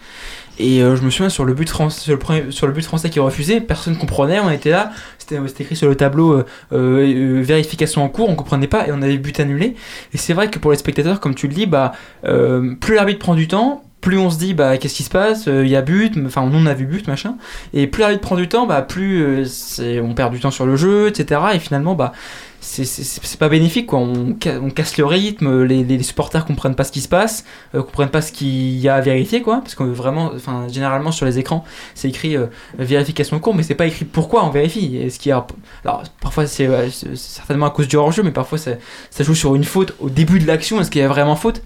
[0.60, 2.84] Et euh, je me souviens sur le but français, sur le, premier- sur le but
[2.84, 6.34] français qui est refusé, personne comprenait, on était là, c'était c'était écrit sur le tableau
[6.34, 9.76] euh, euh, vérification en cours, on comprenait pas et on avait but annulé.
[10.14, 11.94] Et c'est vrai que pour les spectateurs, comme tu le dis, bah
[12.26, 15.48] euh, plus l'arbitre prend du temps, plus on se dit bah qu'est-ce qui se passe,
[15.48, 17.36] Euh, il y a but, enfin nous on a vu but machin.
[17.74, 20.66] Et plus l'arbitre prend du temps, bah plus euh, c'est- on perd du temps sur
[20.66, 21.42] le jeu, etc.
[21.56, 22.14] Et finalement bah
[22.62, 24.00] c'est- pas bénéfique quoi.
[24.00, 27.46] On, ca- on casse le rythme, les, les- supporters comprennent pas ce qui se passe,
[27.76, 29.60] euh, comprennent pas ce qu'il y a à vérifier quoi.
[29.62, 31.64] Parce que vraiment, enfin généralement sur les écrans
[31.96, 32.46] c'est écrit euh,
[32.78, 34.98] vérification en cours, mais c'est pas écrit pourquoi on vérifie.
[34.98, 35.46] Est-ce qu'il y a
[35.84, 36.70] alors parfois c'est
[37.16, 38.72] certainement à cause du hors-jeu, mais parfois ça,
[39.10, 40.80] ça joue sur une faute au début de l'action.
[40.82, 41.62] Est-ce qu'il y a vraiment faute?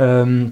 [0.00, 0.46] Euh,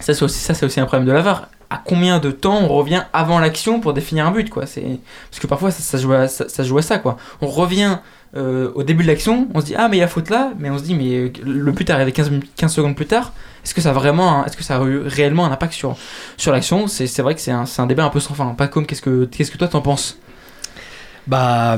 [0.00, 1.48] Ça c'est aussi un problème de la VAR.
[1.70, 4.64] À combien de temps on revient avant l'action pour définir un but quoi?
[4.64, 7.18] C'est parce que parfois ça, ça joue à, ça, joue à ça quoi.
[7.42, 7.98] On revient
[8.36, 10.52] euh, au début de l'action, on se dit ah mais il y a faute là,
[10.58, 13.06] mais on se dit mais euh, le but est arrivé 15, minutes- 15 secondes plus
[13.06, 13.32] tard.
[13.64, 15.96] Est-ce que ça a vraiment, est-ce que ça a eu réellement un impact sur
[16.38, 16.86] sur l'action?
[16.86, 18.46] C'est vrai que c'est un, un débat un peu sans fin.
[18.54, 20.16] Pas comme qu'est-ce que qu'est-ce que toi t'en penses?
[21.26, 21.76] Bah,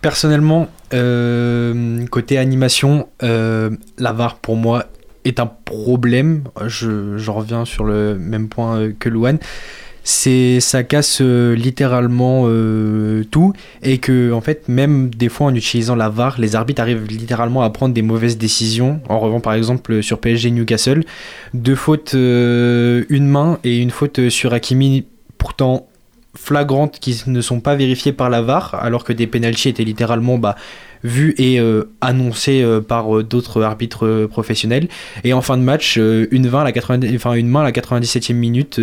[0.00, 4.84] personnellement, euh, côté animation, euh, la VAR pour moi
[5.24, 6.44] est un problème.
[6.66, 9.38] Je, je reviens sur le même point euh, que Louane.
[10.06, 15.54] C'est, ça casse euh, littéralement euh, tout et que en fait même des fois en
[15.54, 19.54] utilisant la VAR les arbitres arrivent littéralement à prendre des mauvaises décisions en revanche par
[19.54, 21.04] exemple sur PSG Newcastle
[21.54, 25.06] deux fautes une main et une faute sur Hakimi
[25.38, 25.88] pourtant
[26.36, 30.38] flagrantes qui ne sont pas vérifiées par la VAR, alors que des pénalties étaient littéralement
[30.38, 30.56] bah,
[31.04, 34.88] vus et euh, annoncés euh, par euh, d'autres arbitres professionnels.
[35.22, 37.72] Et en fin de match, une, 20 à la 90 enfin, une main à la
[37.72, 38.80] 97e minute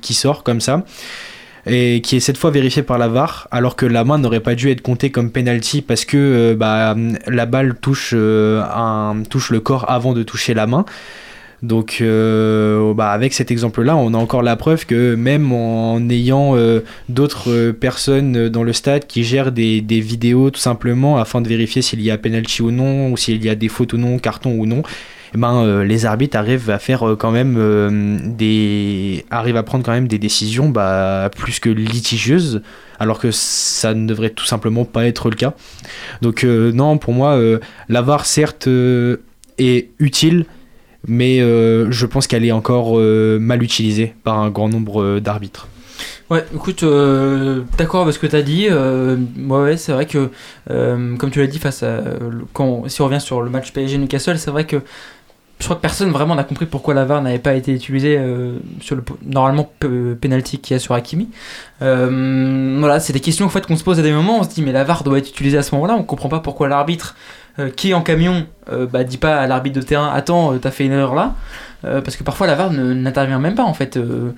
[0.00, 0.84] qui sort comme ça.
[1.66, 4.54] Et qui est cette fois vérifiée par la VAR, alors que la main n'aurait pas
[4.54, 6.94] dû être comptée comme penalty parce que bah,
[7.26, 10.84] la balle touche le corps avant de toucher la main.
[11.62, 16.56] Donc, euh, bah, avec cet exemple-là, on a encore la preuve que même en ayant
[16.56, 21.48] euh, d'autres euh, personnes dans le stade qui gèrent des, vidéos tout simplement afin de
[21.48, 24.18] vérifier s'il y a penalty ou non, ou s'il y a des fautes ou non,
[24.18, 24.82] carton ou non,
[25.34, 30.08] eh ben, les arbitres arrivent à faire quand même des arrivent à prendre quand même
[30.08, 32.62] des décisions bah, plus que litigieuses
[32.98, 35.54] alors que ça ne devrait tout simplement pas être le cas.
[36.22, 37.40] Donc non pour moi
[37.88, 38.68] la VAR certes
[39.58, 40.44] est utile
[41.06, 45.20] mais euh, je pense qu'elle est encore euh, mal utilisée par un grand nombre euh,
[45.20, 45.68] d'arbitres
[46.30, 46.82] Ouais, écoute,
[47.76, 48.66] d'accord avec ce que tu as dit.
[48.70, 50.30] Euh, ouais, c'est vrai que,
[50.66, 52.00] comme tu l'as dit, face à,
[52.54, 54.78] quand, si on revient sur le match PSG-Newcastle, c'est vrai que
[55.60, 58.18] je crois que personne vraiment n'a compris pourquoi la VAR n'avait pas été utilisée
[58.80, 61.28] sur le normalement pe- penalty qu'il y a sur Hakimi.
[61.80, 64.40] Voilà, c'est des questions en fait qu'on se pose à des moments.
[64.40, 65.94] On se dit mais la VAR doit être utilisée à ce moment-là.
[65.94, 67.14] On comprend pas pourquoi l'arbitre
[67.58, 70.70] euh, qui en camion euh, bah, dit pas à l'arbitre de terrain attends euh, t'as
[70.70, 71.34] fait une erreur là.
[71.84, 73.98] Euh, parce que parfois la VAR n'intervient même pas en fait.
[73.98, 74.32] Euh,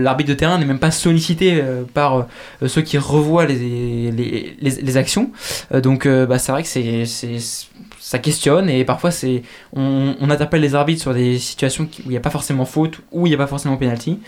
[0.00, 1.62] l'arbitre de terrain n'est même pas sollicité
[1.92, 2.26] par
[2.66, 5.30] ceux qui revoient les, les, les, les actions.
[5.70, 7.04] Donc bah, c'est vrai que c'est,
[8.00, 9.42] ça questionne et parfois c'est,
[9.74, 13.00] on, on interpelle les arbitres sur des situations où il n'y a pas forcément faute,
[13.12, 14.18] où il n'y a pas forcément penalty.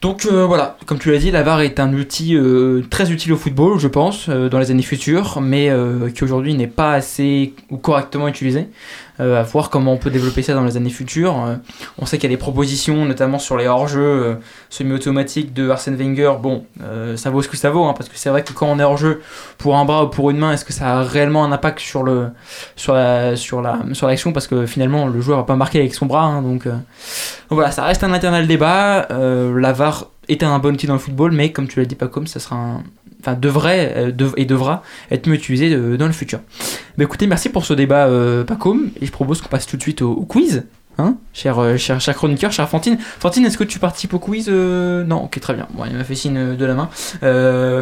[0.00, 3.34] Donc euh, voilà, comme tu l'as dit, la VAR est un outil euh, très utile
[3.34, 5.70] au football, je pense, euh, dans les années futures, mais
[6.14, 8.68] qui aujourd'hui n'est pas assez ou correctement utilisé.
[9.20, 11.44] Euh, à voir comment on peut développer ça dans les années futures.
[11.44, 11.56] Euh,
[11.98, 14.34] on sait qu'il y a des propositions, notamment sur les hors-jeux euh,
[14.70, 16.32] semi-automatiques de Arsène Wenger.
[16.42, 16.64] Bon,
[17.16, 18.82] ça vaut ce que ça vaut, hein, parce que c'est vrai que quand on est
[18.82, 19.20] hors-jeu
[19.58, 22.02] pour un bras ou pour une main, est-ce que ça a réellement un impact sur
[22.02, 22.28] le
[22.76, 24.32] sur la sur la sur l'action?
[24.32, 26.66] Parce que finalement, le joueur va pas marquer avec son bras, hein, donc,
[27.50, 29.06] voilà, ça reste un éternel débat.
[29.10, 32.08] La VAR est un bon outil dans le football, mais comme tu l'as dit, pas
[32.08, 32.82] comme ça sera un
[33.20, 36.40] enfin devrait euh, dev- et devra être mieux utilisé euh, dans le futur.
[36.98, 39.82] Bah écoutez, merci pour ce débat euh, Pacom et je propose qu'on passe tout de
[39.82, 40.64] suite au, au quiz.
[40.98, 42.98] Hein cher, euh, cher, cher chroniqueur, chère Fantine.
[43.00, 45.66] Fantine, est-ce que tu participes au quiz Non, ok, très bien.
[45.72, 46.90] Bon, il m'a fait signe de la main.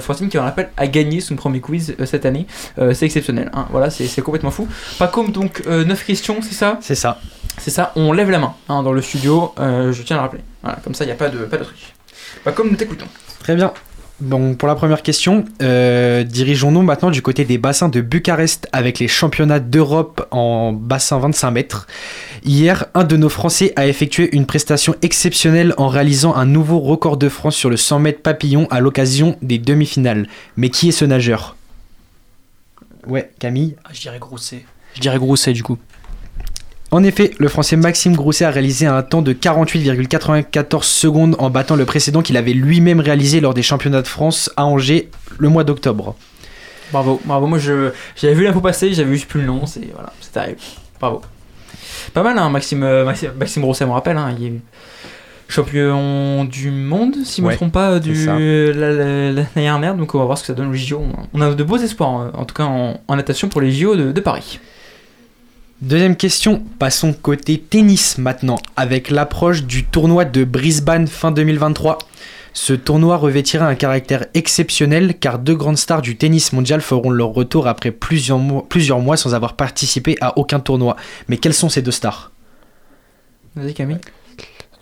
[0.00, 2.46] Fantine, qui on rappelle, a gagné son premier quiz cette année.
[2.76, 3.50] C'est exceptionnel.
[3.54, 3.66] hein.
[3.70, 4.68] Voilà, c'est complètement fou.
[4.98, 6.78] Pas comme donc 9 questions, c'est ça?
[6.80, 7.20] C'est ça.
[7.60, 10.42] C'est ça, on lève la main hein, dans le studio, je tiens à le rappeler.
[10.62, 11.76] Voilà, comme ça, il n'y a pas de, pas de truc.
[12.44, 13.06] Pas comme nous t'écoutons.
[13.40, 13.72] Très bien.
[14.20, 18.98] Bon, pour la première question, euh, dirigeons-nous maintenant du côté des bassins de Bucarest avec
[18.98, 21.86] les championnats d'Europe en bassin 25 mètres.
[22.44, 27.16] Hier, un de nos Français a effectué une prestation exceptionnelle en réalisant un nouveau record
[27.16, 30.26] de France sur le 100 mètres papillon à l'occasion des demi-finales.
[30.56, 31.54] Mais qui est ce nageur?
[33.06, 33.76] Ouais, Camille?
[33.84, 34.64] Ah, Je dirais Grousset.
[34.94, 35.78] Je dirais Grousset du coup.
[36.90, 41.76] En effet, le français Maxime Grousset a réalisé un temps de 48,94 secondes en battant
[41.76, 45.64] le précédent qu'il avait lui-même réalisé lors des championnats de France à Angers le mois
[45.64, 46.14] d'octobre.
[46.90, 47.46] Bravo, bravo.
[47.46, 50.60] Moi, je, j'avais vu l'info passer, j'avais juste plus le nom, c'est voilà, c'est terrible.
[50.98, 51.20] Bravo.
[52.14, 54.52] Pas mal, hein, Maxime, euh, Maxime, Maxime Grousset, me rappelle, hein, il est
[55.48, 58.38] champion du monde, si je ne me trompe pas, du ça.
[58.38, 59.94] la- la- l'année dernière.
[59.94, 61.02] Donc, on va voir ce que ça donne aux JO.
[61.34, 63.94] On a de beaux espoirs, hein, en tout cas en, en natation pour les JO
[63.96, 64.58] de, de Paris.
[65.80, 71.98] Deuxième question, passons côté tennis maintenant, avec l'approche du tournoi de Brisbane fin 2023.
[72.52, 77.28] Ce tournoi revêtira un caractère exceptionnel car deux grandes stars du tennis mondial feront leur
[77.28, 80.96] retour après plusieurs mois, plusieurs mois sans avoir participé à aucun tournoi.
[81.28, 82.32] Mais quelles sont ces deux stars?
[83.54, 84.00] Vas-y, Camille.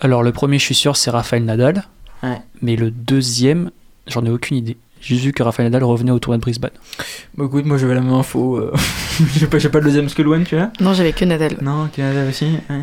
[0.00, 1.84] Alors le premier, je suis sûr, c'est Raphaël Nadal.
[2.22, 2.40] Ouais.
[2.62, 3.70] Mais le deuxième,
[4.06, 4.78] j'en ai aucune idée.
[5.00, 6.70] J'ai juste vu que Raphaël Nadal revenait au tournoi de Brisbane.
[7.36, 8.56] Bah, écoute, moi, j'avais la même info.
[8.56, 8.72] euh,
[9.36, 11.56] j'ai pas, le deuxième Skullone, tu vois Non, j'avais que Nadal.
[11.62, 12.46] Non, que Nadal aussi.
[12.70, 12.80] ouais.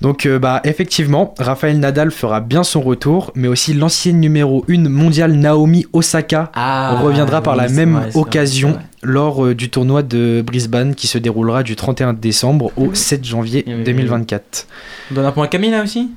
[0.00, 4.88] Donc euh, bah effectivement, Raphaël Nadal fera bien son retour, mais aussi l'ancienne numéro 1
[4.88, 8.80] mondiale Naomi Osaka Ah, reviendra par oui, la même vrai, occasion vrai.
[9.02, 13.62] lors euh, du tournoi de Brisbane qui se déroulera du 31 décembre au 7 janvier
[13.66, 13.84] oui, oui.
[13.84, 14.66] 2024.
[15.10, 16.08] On donne un point à Camille là aussi?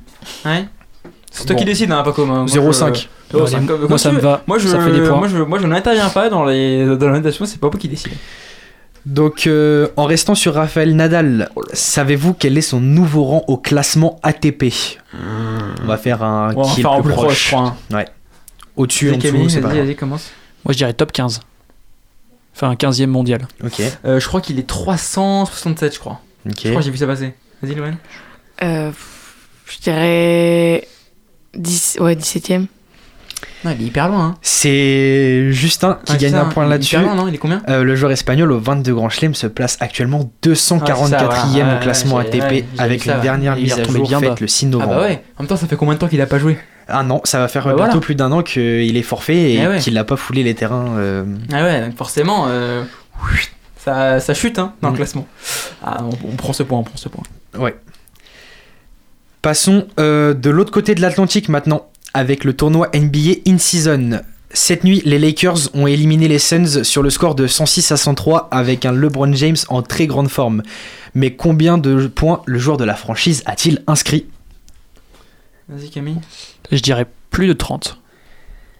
[0.46, 0.64] Ouais
[1.36, 1.58] C'est toi Bon.
[1.60, 2.30] qui décides, hein, pas comme.
[2.30, 2.94] hein, moi, 0,5.
[3.32, 5.16] je- 0,5, Allez, comme- moi, comme ça me va, Moi je, ça fait des points.
[5.18, 7.88] Moi je, moi je n'interviens pas dans, les, dans la natation, c'est pas moi qui
[7.88, 8.12] décide.
[9.04, 13.56] Donc euh, en restant sur Raphaël Nadal, Oh savez-vous quel est son nouveau rang au
[13.58, 14.72] classement ATP
[15.82, 17.96] On va faire un va qui est le plus plus proche, je crois, hein.
[17.96, 18.06] Ouais.
[18.76, 19.86] Au-dessus, en dessous, c'est pas vas-y, grave.
[19.86, 20.30] vas-y, commence.
[20.64, 21.40] Moi, je dirais top 15.
[22.56, 23.46] Enfin, un 15e mondial.
[23.64, 23.82] Ok.
[24.04, 26.20] Euh, je crois qu'il est 367, je crois.
[26.48, 26.54] Ok.
[26.62, 27.34] Je crois que j'ai vu ça passer.
[27.62, 27.96] Vas-y, Loane.
[28.62, 28.90] Euh,
[29.66, 30.88] je dirais
[31.56, 32.66] 10, ouais, 17ème.
[33.64, 34.24] Non, il est hyper loin.
[34.26, 34.34] Hein.
[34.42, 36.96] C'est Justin qui Ouais, gagne ça, un point là-dessus.
[36.96, 39.46] hyper loin, non Il est combien Euh, le joueur espagnol au 22 Grand Chelem se
[39.46, 43.20] place actuellement 244e Ouais, c'est ça, ouais, au classement ouais, ATP avec ouais.
[43.22, 44.36] dernière mise à jour bien faite bas.
[44.40, 44.94] le 6 Ah novembre.
[44.94, 45.24] bah ouais.
[45.38, 47.38] En même temps, ça fait combien de temps qu'il a pas joué Ah non, ça
[47.38, 48.00] va faire Bah bientôt voilà.
[48.00, 49.78] plus d'un an qu'il est forfait et ouais.
[49.78, 50.96] qu'il n'a pas foulé les terrains.
[50.98, 52.82] euh, Ah ouais, donc forcément, euh,
[53.78, 54.92] ça, ça chute hein, dans Mm.
[54.92, 55.26] le classement.
[55.82, 57.22] Ah, on, on prend ce point, on prend ce point.
[57.58, 57.74] Ouais.
[59.44, 64.22] Passons euh, de l'autre côté de l'Atlantique maintenant, avec le tournoi NBA In-Season.
[64.54, 68.48] Cette nuit, les Lakers ont éliminé les Suns sur le score de 106 à 103
[68.50, 70.62] avec un LeBron James en très grande forme.
[71.12, 74.24] Mais combien de points le joueur de la franchise a-t-il inscrit?
[75.68, 76.20] Vas-y, Camille.
[76.72, 78.00] Je dirais plus de 30.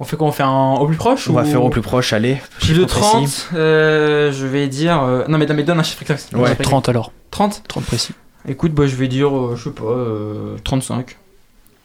[0.00, 1.35] On fait quoi On fait un au plus proche On ou...
[1.35, 2.40] va faire au plus proche, allez.
[2.61, 3.03] Chiffre de précis.
[3.03, 5.03] 30, euh, je vais dire.
[5.03, 6.31] euh, Non, mais, non, mais donne un chiffre exact.
[6.33, 7.09] Ouais, Un chiffre 30 alors.
[7.09, 7.31] exact.
[7.33, 8.14] 30 30 précis.
[8.46, 11.16] Écoute, bah, je vais dire, euh, je sais pas, euh, 35.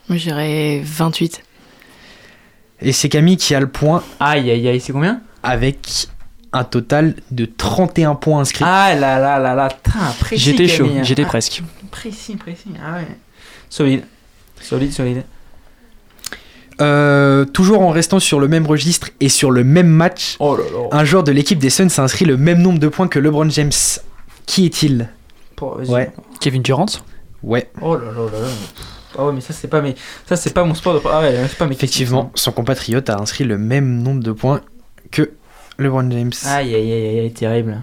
[0.10, 1.44] Moi, je dirais 28.
[2.82, 5.22] Et c'est Camille qui a le point Aïe, aïe, aïe, c'est combien?
[5.44, 6.08] Avec
[6.52, 8.64] un total de 31 points inscrits.
[8.68, 10.44] Ah là là là là, tain, précis.
[10.44, 11.04] J'étais chaud, Camille.
[11.04, 11.62] j'étais Ah, presque.
[11.92, 12.70] Précis, précis.
[12.84, 13.08] Ah ouais.
[13.70, 14.04] Solide.
[14.62, 15.24] Solide, solide.
[16.82, 20.64] Euh, toujours en restant sur le même registre et sur le même match, Oh là
[20.64, 20.88] là.
[20.98, 23.50] un joueur de l'équipe des Suns a inscrit le même nombre de points que LeBron
[23.50, 23.72] James.
[24.46, 25.10] Qui est-il?
[25.90, 26.12] Ouais.
[26.40, 26.86] Kevin Durant
[27.44, 28.48] Ouais, Oh là là là là.
[29.18, 29.96] Ah ouais, mais ça, c'est pas, mes...
[30.28, 31.02] ça, c'est pas mon sport de.
[31.10, 34.62] Ah ouais, c'est pas mes effectivement, son compatriote a inscrit le même nombre de points
[35.12, 35.32] que
[35.80, 36.32] LeBron James.
[36.46, 37.82] Aïe, aïe, aïe, aïe, aïe, terrible.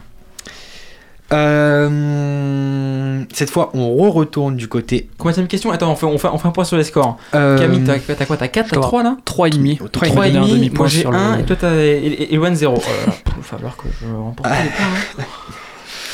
[1.32, 5.08] Euh, cette fois, on re-retourne du côté.
[5.18, 7.16] Combien de question Attends, on fait, on, fait, on fait un point sur les scores.
[7.34, 9.16] euh, Camille, t'as t'as quoi T'as 4 T'as 3 là?
[9.26, 9.78] 3,5.
[9.80, 9.88] 3,5.
[9.90, 11.96] 3 et donné un demi, demi-point moi j'ai sur le- 1 et toi t'as et,
[11.96, 12.74] et, et Loane 0.
[12.76, 14.86] Oh là là, il va falloir que je remporte les points.
[15.18, 15.24] Hein.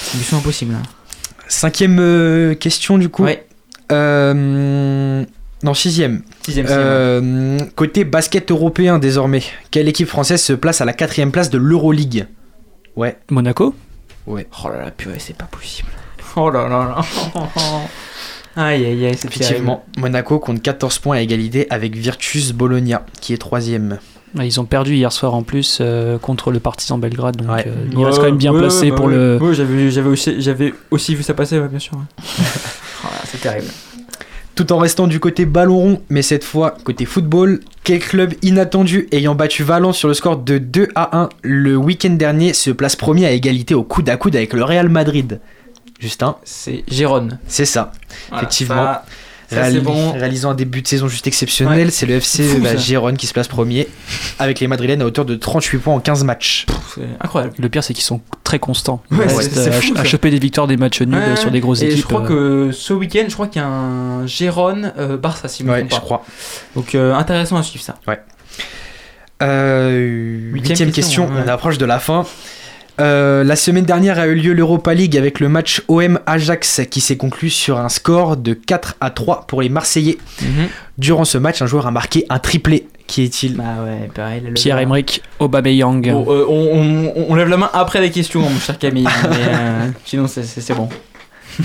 [0.00, 0.74] C'est mission impossible.
[0.74, 0.82] Hein.
[1.52, 3.24] Cinquième euh, question du coup.
[3.24, 3.46] Ouais.
[3.92, 5.22] Euh,
[5.62, 6.22] non, sixième.
[6.42, 6.82] Sixième, sixième.
[6.82, 11.58] Euh, côté basket européen désormais, quelle équipe française se place à la quatrième place de
[11.58, 12.26] l'Euroleague?
[12.96, 13.18] Ouais.
[13.30, 13.74] Monaco?
[14.26, 14.46] Ouais.
[14.64, 15.90] Oh là là, purée, c'est pas possible.
[16.34, 17.02] Oh là là là.
[18.56, 23.34] Aïe aïe aïe, c'est Effectivement, Monaco compte 14 points à égalité avec Virtus Bologna, qui
[23.34, 23.98] est troisième.
[24.38, 27.64] Ah, Ils ont perdu hier soir en plus euh, contre le Partizan Belgrade, donc Ouais.
[27.66, 29.38] euh, il reste quand même bien placé pour le.
[29.40, 31.94] Oui, j'avais, aussi, vu ça passer, ouais, bien sûr.
[31.94, 32.24] ouais.
[33.24, 33.66] c'est terrible.
[34.54, 39.08] Tout en restant du côté ballon rond, mais cette fois côté football, quel club inattendu
[39.10, 42.94] ayant battu Valence sur le score de 2 à 1 le week-end dernier se place
[42.94, 45.40] premier à égalité au coude à coude avec le Real Madrid?
[46.00, 46.36] Justin?
[46.44, 47.38] C'est Gérone.
[47.46, 47.92] C'est ça,
[48.28, 48.74] Voilà, effectivement.
[48.74, 49.04] ça-
[49.80, 50.12] bon.
[50.12, 51.90] Réalisant un début de saison juste exceptionnel, Ouais.
[51.90, 53.88] c'est le FC Fou, bah, qui se place premier
[54.38, 56.66] avec les Madrilènes à hauteur de 38 points en 15 matchs.
[56.94, 57.54] C'est incroyable.
[57.58, 59.02] Le pire, c'est qu'ils sont très constants.
[59.10, 60.04] Ils Ouais, restent c'est- c'est à, fou, à ça.
[60.04, 61.98] choper des victoires, des matchs nuls Ouais, sur des grosses et équipes.
[62.00, 62.68] je crois euh.
[62.68, 65.72] que ce week-end, je crois qu'il y a un Gérone euh, Barça, si je me
[65.72, 65.96] Ouais, trompe pas.
[65.96, 66.24] je crois.
[66.76, 67.96] Donc euh, intéressant à suivre ça.
[68.06, 68.20] Ouais.
[69.42, 69.98] Euh,
[70.52, 71.42] Huitième huitième question, question, ouais.
[71.46, 72.24] on approche de la fin.
[73.00, 77.16] Euh, la semaine dernière a eu lieu l'Europa League avec le match OM-Ajax qui s'est
[77.16, 80.18] conclu sur un score de 4 à 3 pour les Marseillais.
[80.42, 80.68] Mhm.
[80.98, 82.86] Durant ce match, un joueur a marqué un triplé.
[83.06, 83.56] Qui est-il?
[83.56, 84.42] Bah ouais, pareil.
[84.46, 86.02] le- Pierre-Emerick Aubameyang.
[86.12, 89.04] Bon, euh, on, on- on lève la main après les questions, mon cher Camille.
[89.30, 90.88] mais, euh, sinon, c'est bon.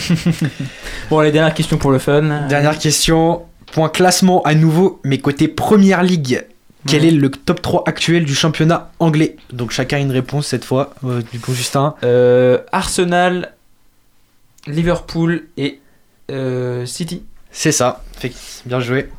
[1.09, 2.47] bon, les dernières questions pour le fun.
[2.49, 3.43] Dernière question.
[3.73, 6.43] Point classement à nouveau, mais côté Première Ligue.
[6.87, 7.07] Quel Ouais.
[7.09, 9.35] est le top 3 actuel du championnat anglais?
[9.51, 10.93] Donc chacun a une réponse cette fois.
[11.03, 11.95] Euh, du coup, Justin.
[12.03, 13.53] Euh, Arsenal,
[14.67, 15.79] Liverpool et
[16.31, 17.23] euh, City.
[17.51, 18.03] C'est ça.
[18.65, 19.09] Bien joué.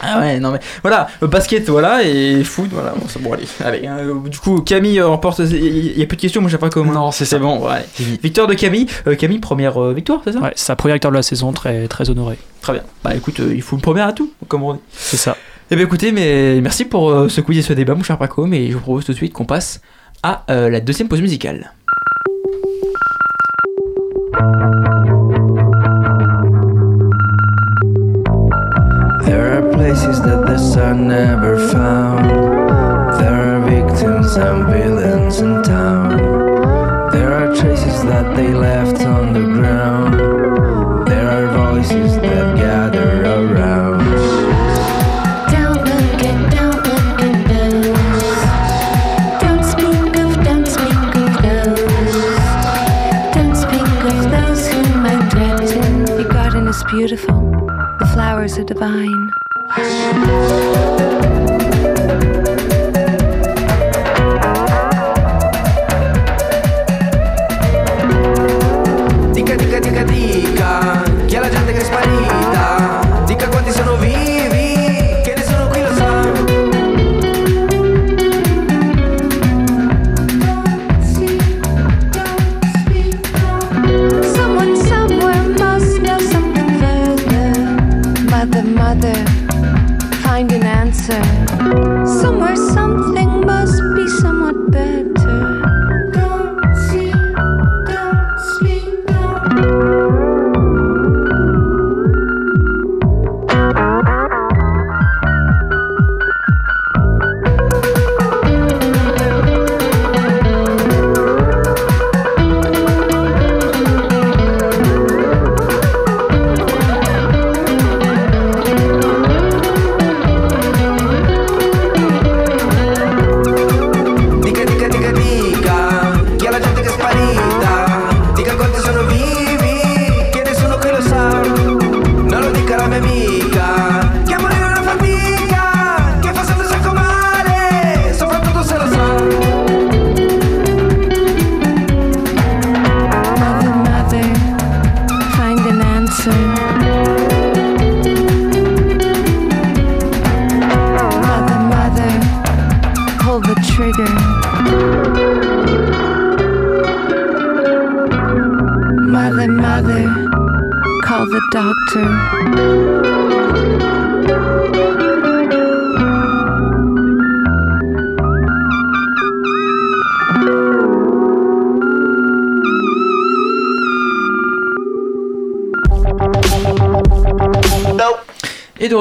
[0.00, 2.92] Ah ouais, non mais voilà, basket, voilà, et foot, voilà.
[2.92, 3.46] Bon, c'est bon, allez.
[3.64, 5.40] allez hein, euh, du coup, Camille remporte.
[5.40, 6.92] Il y a plus de questions, moi j'ai pas comment.
[6.92, 7.38] Non, c'est C'est ça.
[7.40, 7.84] bon, ouais.
[8.22, 8.86] Victoire de Camille.
[9.08, 10.38] Euh, Camille, première euh, victoire, c'est ça?
[10.38, 12.38] Ouais, c'est sa première victoire de la saison, très, très honoré.
[12.62, 12.82] Très bien.
[13.02, 14.80] Bah écoute, euh, il faut une première à tout, comme on dit.
[14.92, 15.36] C'est ça.
[15.70, 18.74] Eh bien écoutez, mais merci pour euh, ce ce débat, mon cher Paco, mais je
[18.74, 19.82] vous propose tout de suite qu'on passe
[20.22, 21.74] à euh, la deuxième pause musicale.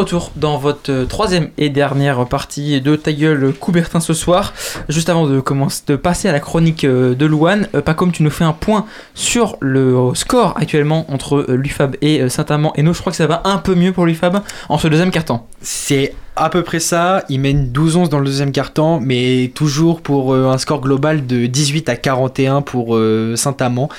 [0.07, 4.53] Retour dans votre troisième et dernière partie de Ta gueule Coubertin ce soir.
[4.87, 8.13] Juste avant de, commencer, de passer à la chronique euh, de Louane, euh, pas comme
[8.13, 8.85] tu nous fais un point
[9.15, 12.93] sur le score actuellement entre euh, l'UFAB et Saint-Amand et nous.
[12.93, 15.41] Je crois que ça va un peu mieux pour l'UFAB en ce deuxième carton.
[15.59, 17.25] C'est à peu près ça.
[17.27, 21.89] Il mène 12-11 dans le deuxième quart-temps, mais toujours pour un score global de 18
[21.89, 22.97] à 41 pour
[23.35, 23.89] Saint-Amand.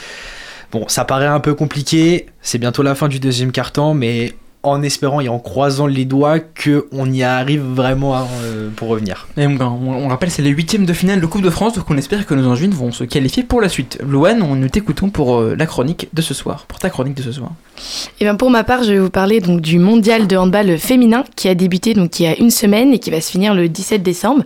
[0.72, 2.26] Bon, ça paraît un peu compliqué.
[2.40, 4.32] C'est bientôt la fin du deuxième quart-temps, mais
[4.64, 9.28] en espérant et en croisant les doigts qu'on y arrive vraiment à, euh, pour revenir.
[9.36, 11.84] Et on, on- on rappelle, c'est les huitièmes de finale de Coupe de France, donc
[11.90, 13.98] on espère que nos Angevines vont se qualifier pour la suite.
[14.06, 17.22] Louane, on nous t'écoutons pour euh, la chronique de ce soir, pour ta chronique de
[17.22, 17.50] ce soir.
[18.20, 21.22] Et bien pour ma part, je vais vous parler donc du mondial de handball féminin
[21.36, 23.68] qui a débuté donc il y a une semaine et qui va se finir le
[23.68, 24.42] 17 décembre.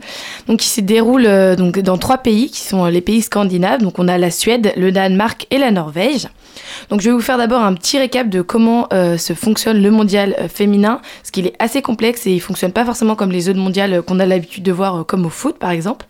[0.47, 3.81] Donc il se déroule euh, donc dans trois pays qui sont les pays scandinaves.
[3.81, 6.29] Donc on a la Suède, le Danemark et la Norvège.
[6.91, 9.91] Donc je vais vous faire d'abord un petit récap de comment euh, se fonctionne le
[9.91, 10.02] mondial
[10.39, 13.59] euh, féminin, parce qu'il est assez complexe et il fonctionne pas forcément comme les autres
[13.59, 16.07] mondiales euh, qu'on a l'habitude de voir euh, comme au foot par exemple.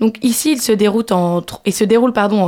[0.00, 1.40] Donc ici, il se déroule en,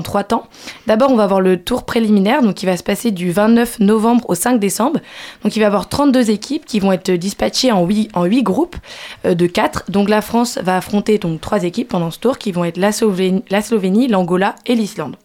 [0.03, 0.47] trois temps.
[0.87, 4.25] D'abord, on va avoir le tour préliminaire, donc qui va se passer du 29 novembre
[4.29, 5.01] au 5 décembre.
[5.43, 8.45] Donc il va y avoir 32 équipes qui vont être dispatchées en 8, en 8
[8.45, 8.77] groupes
[9.25, 9.91] de 4.
[9.91, 12.93] Donc la France va affronter donc trois équipes pendant ce tour qui vont être la
[12.93, 15.17] Slovénie, l'Angola et l'Islande.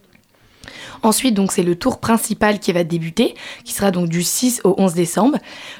[1.02, 3.34] Ensuite, donc c'est le tour principal qui va débuter,
[3.64, 5.38] qui sera donc du 6 au 11 décembre.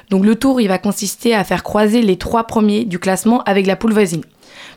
[0.09, 3.65] Donc le tour, il va consister à faire croiser les trois premiers du classement avec
[3.67, 4.23] la poule voisine.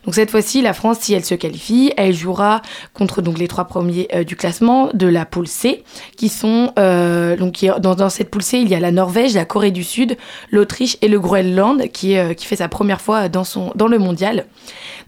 [0.05, 2.61] Donc cette fois-ci, la France, si elle se qualifie, elle jouera
[2.93, 5.83] contre donc les trois premiers euh, du classement de la poule C,
[6.17, 9.71] qui sont euh, donc dans, cette poule C, il y a la Norvège, la Corée
[9.71, 10.17] du Sud,
[10.49, 13.99] l'Autriche et le Groenland, qui, euh, qui fait sa première fois dans son dans le
[13.99, 14.45] mondial.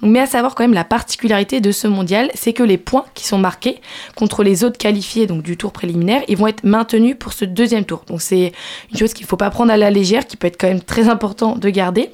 [0.02, 3.06] Donc, mais à savoir quand même la particularité de ce mondial, c'est que les points
[3.16, 3.82] qui sont marqués
[4.16, 7.86] contre les autres qualifiés donc du tour préliminaire, ils vont être maintenus pour ce deuxième
[7.86, 8.04] tour.
[8.08, 8.52] Donc c'est
[8.92, 10.82] une chose qu'il ne faut pas prendre à la légère, qui peut être quand même
[10.82, 12.12] très important de garder.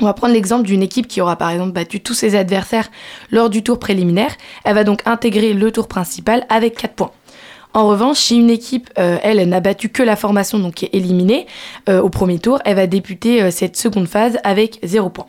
[0.00, 2.90] On va prendre l'exemple d'une équipe qui aura par exemple battu tous ses adversaires
[3.30, 4.34] lors du tour préliminaire.
[4.64, 7.12] Elle va donc intégrer le tour principal avec 4 points.
[7.74, 10.94] En revanche, si une équipe, euh, elle, n'a battu que la formation, donc qui est
[10.94, 11.46] éliminée
[11.88, 15.26] euh, au premier tour, elle va débuter euh, cette seconde phase avec 0 points.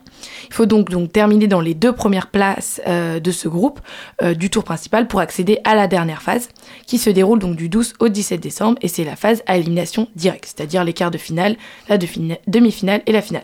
[0.50, 3.80] Il faut donc, donc terminer dans les deux premières places de ce groupe
[4.24, 6.50] du tour principal pour accéder à la dernière phase,
[6.88, 10.08] qui se déroule donc du 12 au 17 décembre, et c'est la phase à élimination
[10.16, 11.58] directe, c'est-à-dire les quarts de finale,
[11.90, 13.44] la de fina- demi-finale et la finale.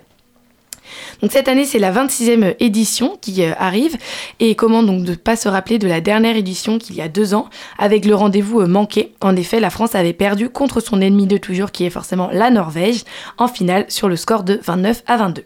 [1.21, 3.97] Donc cette année, c'est la 26e édition qui euh, arrive.
[4.39, 7.33] Et comment donc ne pas se rappeler de la dernière édition qu'il y a deux
[7.33, 9.13] ans, avec le rendez-vous euh, manqué.
[9.21, 12.49] En effet, la France avait perdu contre son ennemi de toujours, qui est forcément la
[12.49, 13.03] Norvège,
[13.37, 15.43] en finale sur le score de 29 à 22.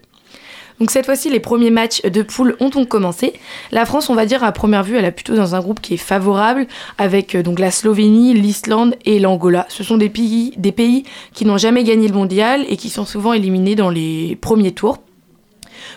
[0.78, 3.32] Donc cette fois-ci, les premiers matchs de poule ont donc commencé.
[3.72, 5.94] La France, on va dire à première vue, elle est plutôt dans un groupe qui
[5.94, 6.66] est favorable,
[6.98, 9.66] avec euh, donc la Slovénie, l'Islande et l'Angola.
[9.68, 13.06] Ce sont des pays, des pays qui n'ont jamais gagné le mondial et qui sont
[13.06, 14.98] souvent éliminés dans les premiers tours.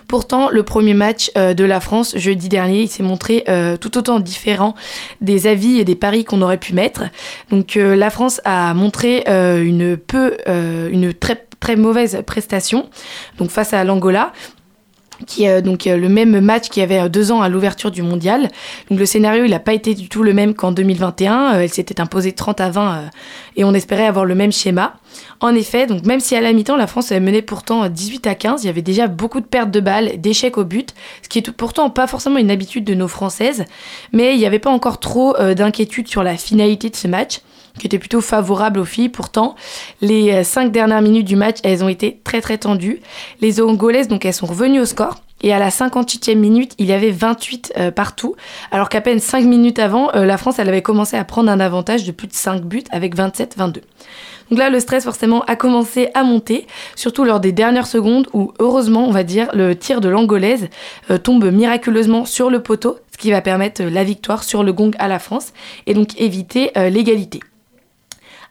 [0.10, 3.96] Pourtant, le premier match euh, de la France jeudi dernier, il s'est montré euh, tout
[3.96, 4.74] autant différent
[5.22, 7.04] des avis et des paris qu'on aurait pu mettre.
[7.52, 12.90] Donc, euh, la France a montré une peu, une très très mauvaise prestation,
[13.38, 14.32] donc face à l'Angola
[15.28, 17.92] qui est donc euh, le même match qu'il y avait euh, deux ans à l'ouverture
[17.92, 18.50] du mondial.
[18.90, 21.56] Donc le scénario, il n'a pas été du tout le même qu'en 2021.
[21.56, 23.08] Euh, elle s'était imposée 30 à 20 euh,
[23.56, 24.96] et on espérait avoir le même schéma.
[25.42, 28.28] En effet, donc même si à la mi-temps, la France avait mené pourtant euh, 18
[28.28, 31.30] à 15, il y avait déjà beaucoup de pertes de balles, d'échecs au but, ce
[31.30, 33.66] qui est pourtant pas forcément une habitude de nos Françaises,
[34.12, 37.42] mais il n'y avait pas encore trop euh, d'inquiétude sur la finalité de ce match
[37.78, 39.10] qui était plutôt favorable aux filles.
[39.10, 39.56] Pourtant,
[40.02, 43.02] les euh, cinq dernières minutes du match, elles ont été très très tendues.
[43.42, 45.16] Les Angolaises, donc, elles sont revenues au score.
[45.42, 48.36] Et à la 58e minute, il y avait 28 euh, partout,
[48.72, 51.62] alors qu'à peine 5 minutes avant, euh, la France, elle avait commencé à prendre un
[51.62, 53.82] avantage de plus de 5 buts avec 27-22.
[54.50, 58.52] Donc là, le stress forcément a commencé à monter, surtout lors des dernières secondes où,
[58.60, 60.70] heureusement, on va dire, le tir de l'angolaise
[61.22, 65.08] tombe miraculeusement sur le poteau, ce qui va permettre la victoire sur le gong à
[65.08, 65.54] la France
[65.86, 67.42] et donc éviter l'égalité.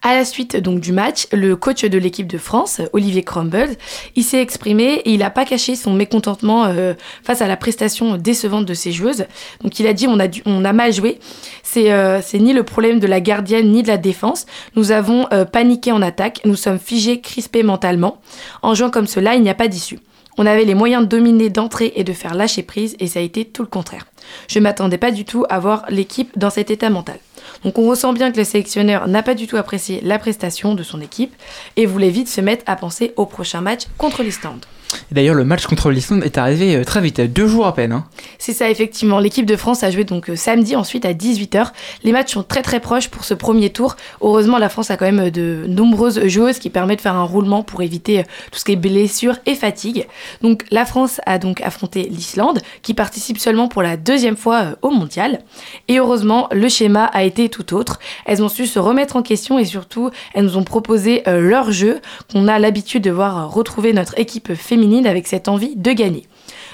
[0.03, 3.76] À la suite donc du match, le coach de l'équipe de France, Olivier Crumbles,
[4.14, 6.94] il s'est exprimé et il n'a pas caché son mécontentement euh,
[7.24, 9.26] face à la prestation décevante de ses joueuses.
[9.62, 11.18] Donc il a dit on a, on a mal joué.
[11.64, 14.46] C'est euh, ni le problème de la gardienne ni de la défense.
[14.76, 16.42] Nous avons euh, paniqué en attaque.
[16.44, 18.20] Nous sommes figés, crispés mentalement.
[18.62, 19.99] En jouant comme cela, il n'y a pas d'issue.
[20.36, 23.22] On avait les moyens de dominer, d'entrer et de faire lâcher prise et ça a
[23.22, 24.07] été tout le contraire.
[24.46, 27.18] Je m'attendais pas du tout à voir l'équipe dans cet état mental.
[27.64, 30.82] Donc on ressent bien que le sélectionneur n'a pas du tout apprécié la prestation de
[30.82, 31.34] son équipe
[31.76, 34.64] et voulait vite se mettre à penser au prochain match contre l'Islande.
[35.11, 37.93] D'ailleurs, le match contre l'Islande est arrivé euh, très vite, deux jours à peine.
[37.93, 38.05] hein.
[38.39, 41.68] C'est ça effectivement, l'équipe de France a joué donc euh, samedi ensuite à 18h.
[42.05, 43.97] Les matchs sont très très proches pour ce premier tour.
[44.20, 47.24] Heureusement la France a quand même euh, de nombreuses joueuses qui permettent de faire un
[47.24, 50.07] roulement pour éviter tout ce qui est blessures et fatigue.
[50.43, 54.91] Donc la France a donc affronté l'Islande qui participe seulement pour la deuxième fois au
[54.91, 55.41] mondial.
[55.89, 57.99] Et heureusement le schéma a été tout autre.
[58.26, 62.01] Elles ont su se remettre en question et surtout elles nous ont proposé leur jeu
[62.32, 66.24] qu'on a l'habitude de voir retrouver notre équipe féminine avec cette envie de gagner.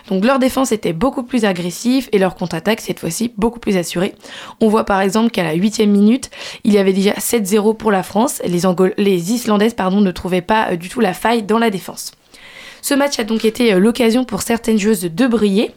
[0.09, 4.15] Donc leur défense était beaucoup plus agressive et leur contre-attaque cette fois-ci beaucoup plus assurée.
[4.61, 6.31] On voit par exemple qu'à la huitième minute,
[6.65, 8.43] il y avait déjà 7-0 pour la France.
[8.45, 12.13] Les, Islandaises ne trouvaient pas euh, du tout la faille dans la défense.
[12.85, 15.71] Ce match a donc été euh, l'occasion pour certaines joueuses de briller,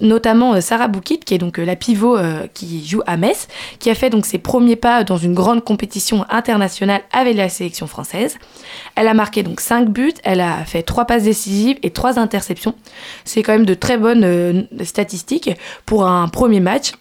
[0.00, 2.18] notamment euh, Sarah Boukit, qui est donc euh, la pivot
[2.52, 3.46] qui joue à Metz,
[3.78, 7.86] qui a fait donc ses premiers pas dans une grande compétition internationale avec la sélection
[7.86, 8.38] française.
[8.96, 12.74] Elle a marqué donc 5 buts, elle a fait 3 passes décisives et 3 interceptions.
[13.24, 15.50] C'est quand même de très bonnes statistiques
[15.86, 16.92] pour un premier match.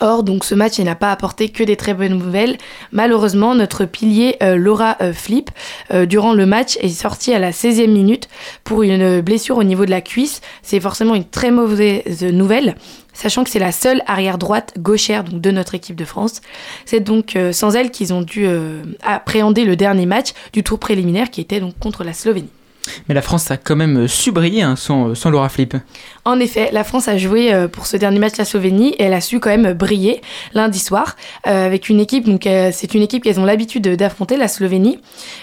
[0.00, 2.58] Or, donc, ce match n'a pas apporté que des très bonnes nouvelles.
[2.92, 5.50] Malheureusement, notre pilier euh, Laura euh, Flip,
[5.92, 8.28] euh, durant le match, est sortie à la 16e minute
[8.62, 10.42] pour une blessure au niveau de la cuisse.
[10.62, 12.76] C'est forcément une très mauvaise nouvelle,
[13.14, 16.42] sachant que c'est la seule arrière droite gauchère donc, de notre équipe de France.
[16.84, 18.46] C'est donc sans elle qu'ils ont dû
[19.02, 22.50] appréhender le dernier match du tour préliminaire qui était donc contre la Slovénie.
[23.08, 25.76] Mais la France a quand même euh, su briller hein, sans, sans Laura Flip.
[26.24, 29.14] En effet, la France a joué euh, pour ce dernier match la Slovénie et elle
[29.14, 30.20] a su quand même briller
[30.54, 31.16] lundi soir
[31.46, 32.24] euh, avec une équipe.
[32.24, 34.98] Donc euh, c'est une équipe qu'elles ont l'habitude d'affronter, la Slovénie.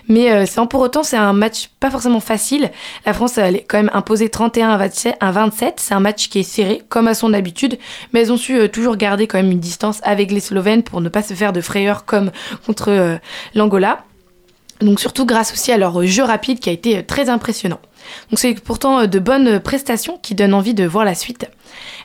[0.08, 2.72] Mais euh, sans pour autant, c'est un match pas forcément facile.
[3.06, 5.18] La France elle est quand même imposée 31 à 27.
[5.20, 5.76] à 27.
[5.78, 7.78] C'est un match qui est serré comme à son habitude,
[8.12, 11.02] mais elles ont su euh, toujours garder quand même une distance avec les Slovènes pour
[11.02, 12.32] ne pas se faire de frayeur comme
[12.66, 13.18] contre euh,
[13.56, 14.04] l'Angola.
[14.84, 17.80] Donc surtout grâce aussi à leur jeu rapide qui a été euh, très impressionnant.
[18.30, 21.48] Donc c'est pourtant euh, de bonnes prestations qui donnent envie de voir la suite.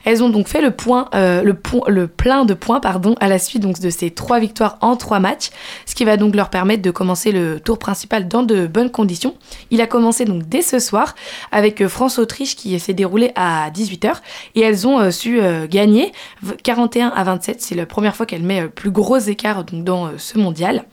[0.05, 0.73] Elles ont donc fait le,
[1.13, 1.55] euh, le,
[1.87, 5.49] le plein de points pardon, à la suite de ces trois victoires en trois matchs,
[5.85, 9.35] ce qui va donc leur permettre de commencer le tour principal dans de bonnes conditions.
[9.71, 11.15] Il a commencé donc dès ce soir
[11.51, 14.13] avec euh, France-Autriche qui s'est déroulé à 18h
[14.55, 15.39] et elles ont euh, su
[15.69, 16.11] gagner
[16.43, 17.61] v- 41 à 27.
[17.61, 20.83] C'est la première fois qu'elles mettent euh, plus gros écart dans ce mondial.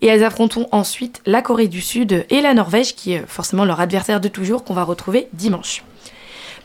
[0.00, 3.80] Et elles affronteront ensuite la Corée du Sud et la Norvège qui est forcément leur
[3.80, 5.82] adversaire de toujours qu'on va retrouver dimanche.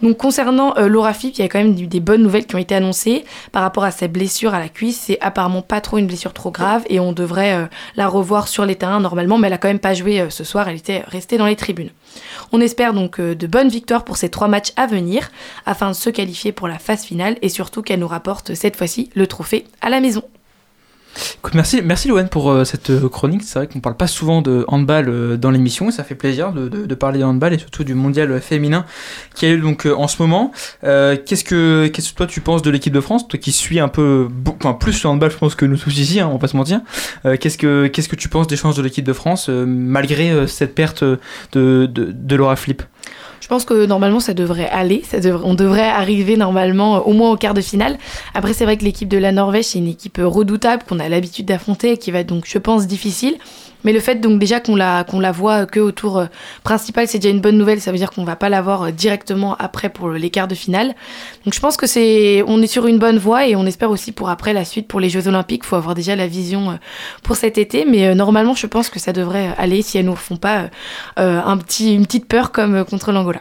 [0.01, 2.59] Donc concernant euh, Laura Flip, il y a quand même des bonnes nouvelles qui ont
[2.59, 5.01] été annoncées par rapport à sa blessure à la cuisse.
[5.05, 8.65] C'est apparemment pas trop une blessure trop grave et on devrait euh, la revoir sur
[8.65, 10.69] les terrains normalement, mais elle a quand même pas joué euh, ce soir.
[10.69, 11.89] Elle était restée dans les tribunes.
[12.51, 15.29] On espère donc de bonnes victoires pour ces trois matchs à venir
[15.65, 19.09] afin de se qualifier pour la phase finale et surtout qu'elle nous rapporte cette fois-ci
[19.13, 20.23] le trophée à la maison.
[21.53, 23.43] Merci, merci pour euh, cette euh, chronique.
[23.43, 26.51] C'est vrai qu'on parle pas souvent de handball euh, dans l'émission et ça fait plaisir
[26.51, 28.85] de, parler de handball et surtout du mondial féminin
[29.35, 30.51] qui a lieu donc en ce moment.
[30.81, 34.27] Qu'est-ce que toi tu penses de l'équipe de France, toi qui suis un peu
[34.59, 36.57] enfin, plus le handball je pense que nous tous ici, hein, on va pas se
[36.57, 36.81] mentir.
[37.23, 42.35] Qu'est-ce que tu penses des chances de l'équipe de France malgré cette perte de, de,
[42.35, 42.83] Laura Flip
[43.49, 47.31] pense que normalement ça devrait aller, ça devrait- on devrait arriver normalement euh, au moins
[47.31, 47.97] au quart de finale.
[48.33, 51.45] Après c'est vrai que l'équipe de la Norvège c'est une équipe redoutable qu'on a l'habitude
[51.47, 53.35] d'affronter et qui va être donc je pense difficile.
[53.83, 56.25] Mais le fait donc déjà qu'on la, qu'on la voit que au tour euh,
[56.63, 58.91] principal c'est déjà une bonne nouvelle, ça veut dire qu'on va pas la voir euh,
[58.91, 60.95] directement après pour les quarts de finale.
[61.45, 64.11] Donc je pense que c'est on est sur une bonne voie et on espère aussi
[64.11, 66.73] pour après la suite pour les Jeux Olympiques, faut avoir déjà la vision euh,
[67.23, 67.85] pour cet été.
[67.85, 70.69] Mais normalement je pense que ça devrait aller si elles nous font pas
[71.17, 73.39] un petit, une petite peur comme contre l'Angola.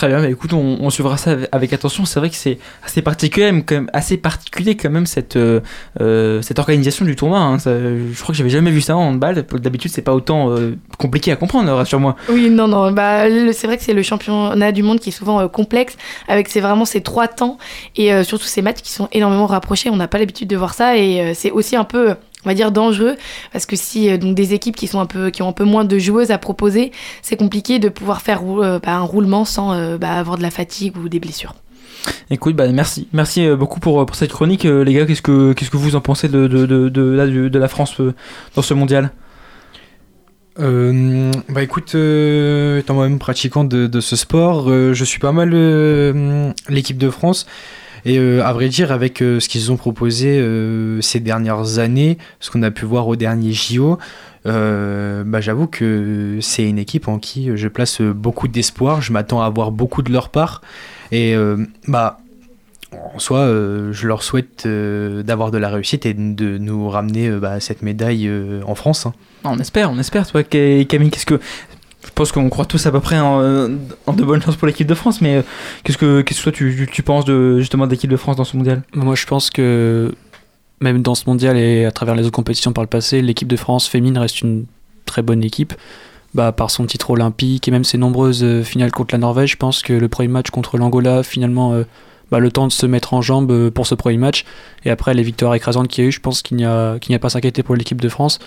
[0.00, 2.06] Très bien, mais écoute, on, suivra ça avec, attention.
[2.06, 5.60] C'est vrai que c'est assez particulier, quand même assez particulier quand même cette euh,
[6.00, 7.38] euh, cette organisation du tournoi.
[7.38, 7.58] hein.
[7.58, 9.44] Je crois que j'avais jamais vu ça en handball.
[9.60, 12.16] D'habitude, c'est pas autant euh, compliqué à comprendre, rassure-moi.
[12.30, 12.92] Oui, non, non.
[12.92, 15.98] Bah, c'est vrai que c'est le championnat du monde qui est souvent complexe,
[16.28, 17.58] avec c'est vraiment ces trois temps
[17.94, 19.90] et surtout ces matchs qui sont énormément rapprochés.
[19.90, 22.14] On n'a pas l'habitude de voir ça et c'est aussi un peu
[22.44, 23.16] on va dire dangereux
[23.52, 25.64] parce que si euh, donc des équipes qui sont un peu qui ont un peu
[25.64, 29.72] moins de joueuses à proposer c'est compliqué de pouvoir faire euh, bah, un roulement sans
[29.72, 31.54] euh, bah, avoir de la fatigue ou des blessures
[32.30, 35.04] Écoute, bah, merci, merci beaucoup pour, pour cette chronique, les gars.
[35.04, 38.00] Qu'est-ce que qu'est-ce que vous en pensez de de, de, de, la France
[38.54, 39.10] dans ce mondial?
[40.58, 45.32] Euh, bah écoute, euh, étant moi-même pratiquant de, de ce sport, euh, je suis pas
[45.32, 47.46] mal euh, l'équipe de France.
[48.04, 52.18] Et euh, à vrai dire, avec euh, ce qu'ils ont proposé euh, ces dernières années,
[52.40, 53.98] ce qu'on a pu voir au dernier JO,
[54.44, 59.02] bah, j'avoue que c'est une équipe en qui je place beaucoup d'espoir.
[59.02, 60.62] Je m'attends à avoir beaucoup de leur part.
[61.12, 61.34] Et
[61.86, 62.18] bah,
[63.14, 63.46] en soi,
[63.92, 68.30] je leur souhaite d'avoir de la réussite et de nous ramener bah, cette médaille
[68.66, 69.06] en France.
[69.06, 69.12] hein.
[69.44, 70.26] On espère, on espère.
[70.26, 71.40] Toi, Ca- Camille, qu'est-ce que
[72.04, 74.94] je pense qu'on croit tous à peu près en, de bonnes chances pour l'équipe de
[74.94, 75.42] France, mais euh,
[75.84, 78.44] qu'est-ce que qu'est-ce que toi tu, tu- penses de justement de l'équipe de France dans
[78.44, 78.82] ce mondial?
[78.94, 80.14] Moi, je pense que
[80.80, 83.56] même dans ce mondial et à travers les autres compétitions par le passé, l'équipe de
[83.56, 84.64] France féminine reste une
[85.04, 85.74] très bonne équipe.
[86.32, 89.56] Bah, par son titre olympique et même ses nombreuses euh, finales contre la Norvège, je
[89.56, 91.82] pense que le premier match contre l'Angola, finalement, euh,
[92.30, 94.44] bah, le temps de se mettre en jambe euh, pour ce premier match.
[94.84, 97.10] Et après, les victoires écrasantes qu'il y a eu, je pense qu'il n'y a, qu'il
[97.10, 98.38] n'y a pas s'inquiéter pour l'équipe de France.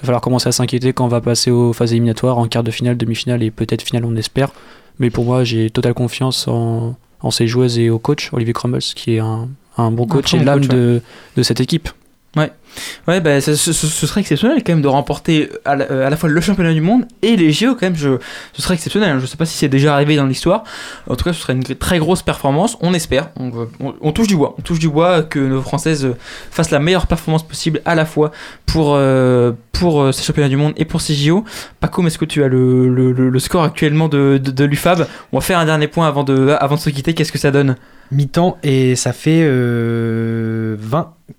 [0.00, 2.62] Il va falloir commencer à s'inquiéter quand on va passer aux phases éliminatoires, en quart
[2.62, 4.50] de finale, demi-finale et peut-être finale, on espère.
[4.98, 8.78] Mais pour moi, j'ai totale confiance en, en ses joueuses et au coach, Olivier Crumbles,
[8.78, 11.02] qui est un, un bon coach et l'âme de,
[11.36, 11.90] de cette équipe.
[12.36, 12.50] Ouais,
[13.08, 16.28] ouais bah, ce, serait exceptionnel quand même de remporter à la, euh, à la fois
[16.28, 17.96] le championnat du monde et les JO quand même.
[17.96, 18.18] Je,
[18.52, 19.18] ce serait exceptionnel.
[19.20, 20.64] Je sais pas si c'est déjà arrivé dans l'histoire.
[21.08, 22.76] En tout cas, ce serait une très grosse performance.
[22.80, 23.30] On espère.
[23.38, 23.50] On,
[24.00, 24.54] on- touche du bois.
[24.58, 26.16] On touche du bois que nos Françaises euh,
[26.50, 28.30] fassent la meilleure performance possible à la fois
[28.66, 31.44] pour, euh, pour ces championnats du monde et pour ces JO.
[31.80, 35.06] Paco, est-ce que tu as le, le- le- score actuellement de, de, de l'UFAB?
[35.32, 37.14] On va faire un dernier point avant de, avant de se quitter.
[37.14, 37.76] Qu'est-ce que ça donne?
[38.12, 40.76] Mi-temps et ça fait euh,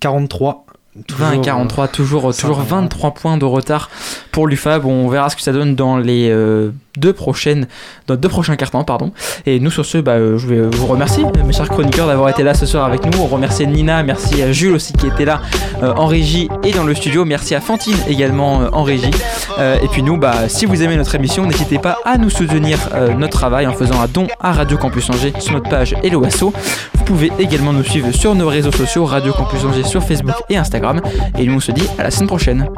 [0.00, 0.62] 20-43.
[0.94, 2.80] 20 et 43, toujours, ça toujours va.
[2.80, 3.90] 23 points de retard
[4.30, 4.84] pour l'UFAB.
[4.84, 7.66] On verra ce que ça donne dans les euh, deux prochaines,
[8.06, 9.12] dans deux prochains cartons, pardon.
[9.46, 12.42] Et nous sur ce, bah, euh, je vais vous remercier, mes chers chroniqueurs, d'avoir été
[12.42, 13.18] là ce soir avec nous.
[13.20, 15.40] On remercie Nina, merci à Jules aussi qui était là
[15.82, 17.24] euh, en régie et dans le studio.
[17.24, 19.10] Merci à Fantine également euh, en régie.
[19.58, 22.78] Euh, et puis nous, bah, si vous aimez notre émission, n'hésitez pas à nous soutenir
[22.94, 26.24] euh, notre travail en faisant un don à Radio Campus Angers sur notre page Hello
[26.24, 26.52] Asso.
[26.94, 30.56] Vous pouvez également nous suivre sur nos réseaux sociaux Radio Campus Angers sur Facebook et
[30.56, 31.00] Instagram.
[31.38, 32.68] Et nous on se dit à la semaine prochaine.